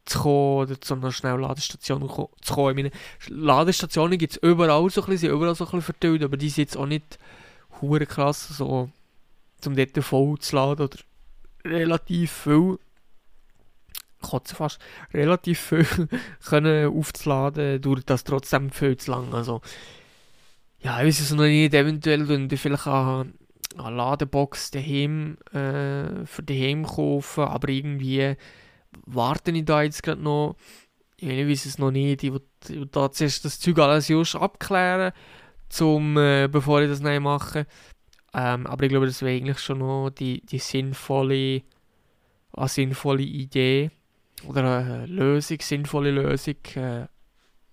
zu 0.04 0.20
kommen 0.20 0.58
oder 0.58 0.80
zu 0.80 0.94
einer 0.94 1.10
Schnellladestation 1.10 2.08
zu 2.40 2.54
kommen. 2.54 2.78
Ich 2.78 2.84
meine, 2.84 3.44
Ladestationen 3.44 4.18
gibt 4.18 4.34
es 4.34 4.38
überall 4.40 4.88
so 4.88 5.00
ein 5.00 5.06
bisschen, 5.06 5.18
sind 5.18 5.30
überall 5.30 5.56
so 5.56 5.64
ein 5.64 5.70
bisschen 5.72 5.82
verteilt, 5.82 6.22
aber 6.22 6.36
die 6.36 6.48
sind 6.48 6.68
jetzt 6.68 6.76
auch 6.76 6.86
nicht 6.86 7.18
hure 7.80 8.06
krass, 8.06 8.48
so 8.48 8.90
zum 9.60 9.76
dort 9.76 9.98
voll 10.04 10.38
zu 10.38 10.56
laden 10.56 10.86
oder 10.86 10.98
relativ 11.64 12.32
viel 12.32 12.78
kotze 14.20 14.54
fast 14.54 14.80
relativ 15.12 15.60
viel 15.60 15.86
können 16.48 16.88
aufzuladen, 16.88 17.80
dauert 17.80 18.08
das 18.10 18.24
trotzdem 18.24 18.70
viel 18.70 18.96
zu 18.96 19.10
lang. 19.12 19.32
Also, 19.34 19.60
ja, 20.80 21.00
ich 21.00 21.06
weiß 21.06 21.20
es 21.20 21.30
noch 21.32 21.44
nicht, 21.44 21.74
eventuell 21.74 22.28
wenn 22.28 22.48
ich 22.50 22.60
vielleicht 22.60 22.86
eine, 22.86 23.32
eine 23.78 23.96
Ladebox 23.96 24.70
daheim, 24.72 25.36
äh, 25.52 26.26
für 26.26 26.42
daheim 26.42 26.84
kaufen, 26.84 27.44
aber 27.44 27.68
irgendwie 27.68 28.36
warte 29.04 29.50
ich 29.50 29.64
da 29.64 29.82
jetzt 29.82 30.02
gerade 30.02 30.22
noch. 30.22 30.56
Ich 31.18 31.28
weiß 31.28 31.64
es 31.64 31.78
noch 31.78 31.90
nicht, 31.90 32.22
ich 32.24 32.32
will, 32.32 32.42
ich 32.68 32.76
will 32.76 32.88
da 32.92 33.10
zuerst 33.10 33.44
das 33.44 33.58
Zeug 33.58 33.78
alles 33.78 34.34
abklären 34.34 35.12
zum, 35.68 36.16
äh, 36.16 36.48
bevor 36.50 36.82
ich 36.82 36.88
das 36.88 37.00
neu 37.00 37.20
mache. 37.20 37.66
Ähm, 38.34 38.66
aber 38.66 38.84
ich 38.84 38.90
glaube, 38.90 39.06
das 39.06 39.22
wäre 39.22 39.36
eigentlich 39.36 39.58
schon 39.58 39.78
noch 39.78 40.10
die, 40.10 40.40
die 40.42 40.58
sinnvolle, 40.58 41.62
eine 42.52 42.68
sinnvolle 42.68 43.22
Idee 43.22 43.90
oder 44.46 44.78
eine 44.78 45.06
Lösung, 45.06 45.58
sinnvolle 45.60 46.10
Lösung. 46.10 46.56
Äh, 46.74 47.06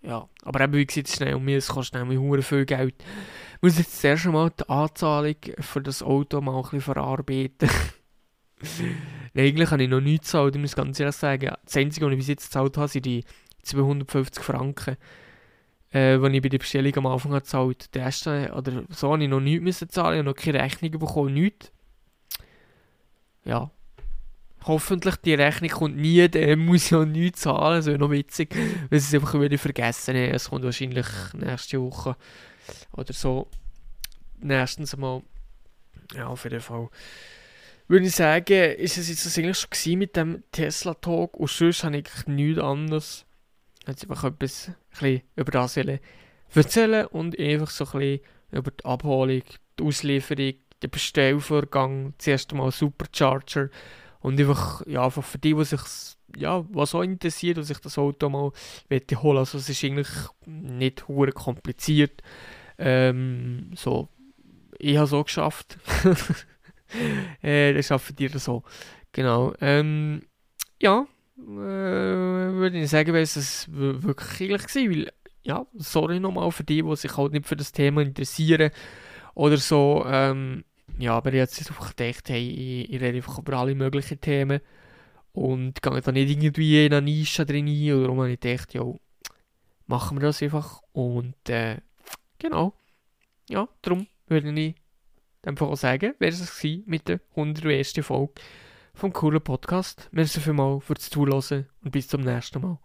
ja, 0.01 0.27
aber 0.43 0.61
eben, 0.61 0.73
wie 0.73 0.85
gesagt, 0.85 1.09
schnell 1.09 1.35
um 1.35 1.45
mir, 1.45 1.57
es 1.57 1.69
kostet 1.69 1.99
nämlich 1.99 2.19
hure 2.19 2.41
viel 2.41 2.65
Geld. 2.65 2.95
Ich 3.55 3.61
muss 3.61 3.77
jetzt 3.77 3.99
zuerst 4.01 4.25
einmal 4.25 4.51
die 4.51 4.67
Anzahlung 4.67 5.35
für 5.59 5.81
das 5.81 6.03
Auto 6.03 6.41
mal 6.41 6.55
ein 6.55 6.61
bisschen 6.61 6.81
verarbeiten. 6.81 7.69
Nein, 9.33 9.47
eigentlich 9.47 9.71
habe 9.71 9.83
ich 9.83 9.89
noch 9.89 10.01
nichts 10.01 10.27
gezahlt, 10.27 10.55
ich 10.55 10.61
muss 10.61 10.75
ganz 10.75 10.99
ehrlich 10.99 11.15
sagen. 11.15 11.53
Das 11.63 11.77
Einzige, 11.77 12.05
was 12.05 12.11
ich 12.11 12.17
bis 12.19 12.27
jetzt 12.27 12.45
gezahlt 12.45 12.77
habe, 12.77 12.87
sind 12.87 13.05
die 13.05 13.23
250 13.63 14.43
Franken 14.43 14.97
äh, 15.93 16.15
ich 16.15 16.41
bei 16.41 16.49
der 16.49 16.57
Bestellung 16.57 16.95
am 16.97 17.05
Anfang 17.05 17.31
gezahlt 17.31 17.89
habe. 17.93 17.99
erste, 18.05 18.51
oder 18.55 18.83
so 18.89 19.11
habe 19.11 19.23
ich 19.23 19.29
noch 19.29 19.39
nichts 19.39 19.63
müssen 19.63 19.89
zahlen, 19.89 20.13
ich 20.13 20.19
habe 20.19 20.29
noch 20.29 20.35
keine 20.35 20.59
Rechnung 20.59 20.91
bekommen, 20.91 21.33
nichts. 21.33 21.71
Ja. 23.45 23.71
Hoffentlich 24.65 25.17
die 25.17 25.33
Rechnung 25.33 25.69
kommt 25.69 25.97
nie, 25.97 26.27
dann 26.29 26.59
muss 26.59 26.85
ich 26.85 26.95
auch 26.95 27.05
nichts 27.05 27.41
zahlen, 27.41 27.77
das 27.77 27.85
wäre 27.85 27.99
noch 27.99 28.11
witzig, 28.11 28.55
weil 28.89 28.99
sie 28.99 29.07
es 29.07 29.21
einfach 29.21 29.39
wieder 29.39 29.57
vergessen 29.57 30.15
haben. 30.15 30.31
Es 30.31 30.49
kommt 30.49 30.63
wahrscheinlich 30.63 31.07
nächste 31.33 31.81
Woche 31.81 32.15
oder 32.93 33.13
so. 33.13 33.47
Nächstens 34.39 34.95
mal. 34.97 35.21
Ja, 36.15 36.27
auf 36.27 36.43
jeden 36.45 36.61
Fall. 36.61 36.89
Würde 37.87 38.05
ich 38.05 38.15
sagen, 38.15 38.71
ist 38.77 38.97
es 38.97 39.09
jetzt 39.09 39.37
eigentlich 39.37 39.59
schon 39.59 39.99
mit 39.99 40.15
dem 40.15 40.43
Tesla-Talk 40.51 41.35
und 41.35 41.49
sonst 41.49 41.83
habe 41.83 41.97
ich 41.97 42.27
nichts 42.27 42.61
anderes 42.61 43.25
jetzt 43.87 44.03
einfach 44.03 44.23
etwas 44.25 44.71
ein 44.99 45.21
über 45.35 45.51
das 45.51 45.77
erzählen 45.77 47.07
und 47.07 47.37
einfach 47.37 47.69
so 47.69 47.85
ein 47.97 48.19
über 48.51 48.71
die 48.71 48.85
Abholung, 48.85 49.43
die 49.79 49.83
Auslieferung, 49.83 50.53
den 50.81 50.89
Bestellvorgang, 50.89 52.13
das 52.17 52.27
erste 52.27 52.55
Mal 52.55 52.71
Supercharger 52.71 53.69
und 54.19 54.39
einfach, 54.39 54.85
ja, 54.85 55.05
einfach 55.05 55.23
für 55.23 55.39
die, 55.39 55.53
die 55.53 55.65
sich 55.65 55.81
ja, 56.35 56.65
was 56.71 56.95
auch 56.95 57.01
interessiert 57.01 57.57
und 57.57 57.63
sich 57.63 57.79
das 57.79 57.97
Auto 57.97 58.29
mal 58.29 58.51
holen 58.89 59.37
Also 59.37 59.57
es 59.57 59.69
ist 59.69 59.83
eigentlich 59.83 60.07
nicht 60.45 61.07
hure 61.07 61.31
kompliziert. 61.31 62.21
Ähm, 62.77 63.71
so, 63.75 64.09
ich 64.79 64.95
habe 64.95 65.05
es 65.05 65.13
auch 65.13 65.25
geschafft. 65.25 65.77
äh, 67.41 67.73
das 67.73 67.87
schafft 67.87 68.19
ihr 68.19 68.29
so. 68.39 68.63
Genau. 69.11 69.53
Ähm, 69.61 70.23
ja, 70.81 71.05
äh, 71.37 72.22
würde 72.63 72.79
ich 72.79 72.89
sagen, 72.89 73.13
wäre 73.13 73.23
es 73.23 73.67
wirklich 73.69 74.41
eigentlich 74.41 74.67
gewesen, 74.67 74.91
weil, 74.91 75.11
ja, 75.43 75.65
sorry 75.75 76.19
nochmal 76.19 76.51
für 76.51 76.63
die, 76.63 76.81
die 76.81 76.95
sich 76.95 77.17
halt 77.17 77.33
nicht 77.33 77.45
für 77.45 77.55
das 77.55 77.71
Thema 77.71 78.01
interessieren 78.01 78.71
oder 79.35 79.57
so, 79.57 80.03
ähm, 80.07 80.63
ja, 80.97 81.15
aber 81.15 81.33
jetzt 81.33 81.59
einfach 81.59 81.95
gedacht, 81.95 82.29
hey, 82.29 82.49
ich, 82.49 82.93
ich 82.93 83.01
rede 83.01 83.17
einfach 83.17 83.39
über 83.39 83.57
alle 83.57 83.75
möglichen 83.75 84.21
Themen 84.21 84.61
und 85.33 85.81
gehe 85.81 86.01
da 86.01 86.11
nicht 86.11 86.29
irgendwie 86.29 86.85
in 86.85 86.93
eine 86.93 87.01
Nische 87.01 87.45
drin 87.45 87.67
ein, 87.67 87.93
oder 87.93 88.15
habe 88.15 88.31
ich 88.31 88.39
gedacht, 88.39 88.73
ja, 88.73 88.83
machen 89.87 90.17
wir 90.17 90.27
das 90.27 90.41
einfach 90.41 90.81
und, 90.91 91.49
äh, 91.49 91.77
genau, 92.39 92.73
ja, 93.49 93.67
darum 93.81 94.07
würde 94.27 94.51
ich 94.59 94.75
einfach 95.43 95.67
auch 95.67 95.75
sagen, 95.75 96.13
wäre 96.19 96.31
es 96.31 96.63
mit 96.85 97.07
der 97.07 97.19
101. 97.35 97.93
Folge 98.01 98.33
vom 98.95 99.13
coolen 99.13 99.41
Podcast. 99.41 100.09
Merci 100.11 100.39
vielmals 100.39 100.83
fürs 100.83 101.09
Zuhören 101.09 101.67
und 101.83 101.91
bis 101.91 102.07
zum 102.07 102.21
nächsten 102.21 102.61
Mal. 102.61 102.79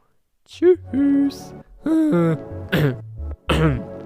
Tschüss. 0.45 1.55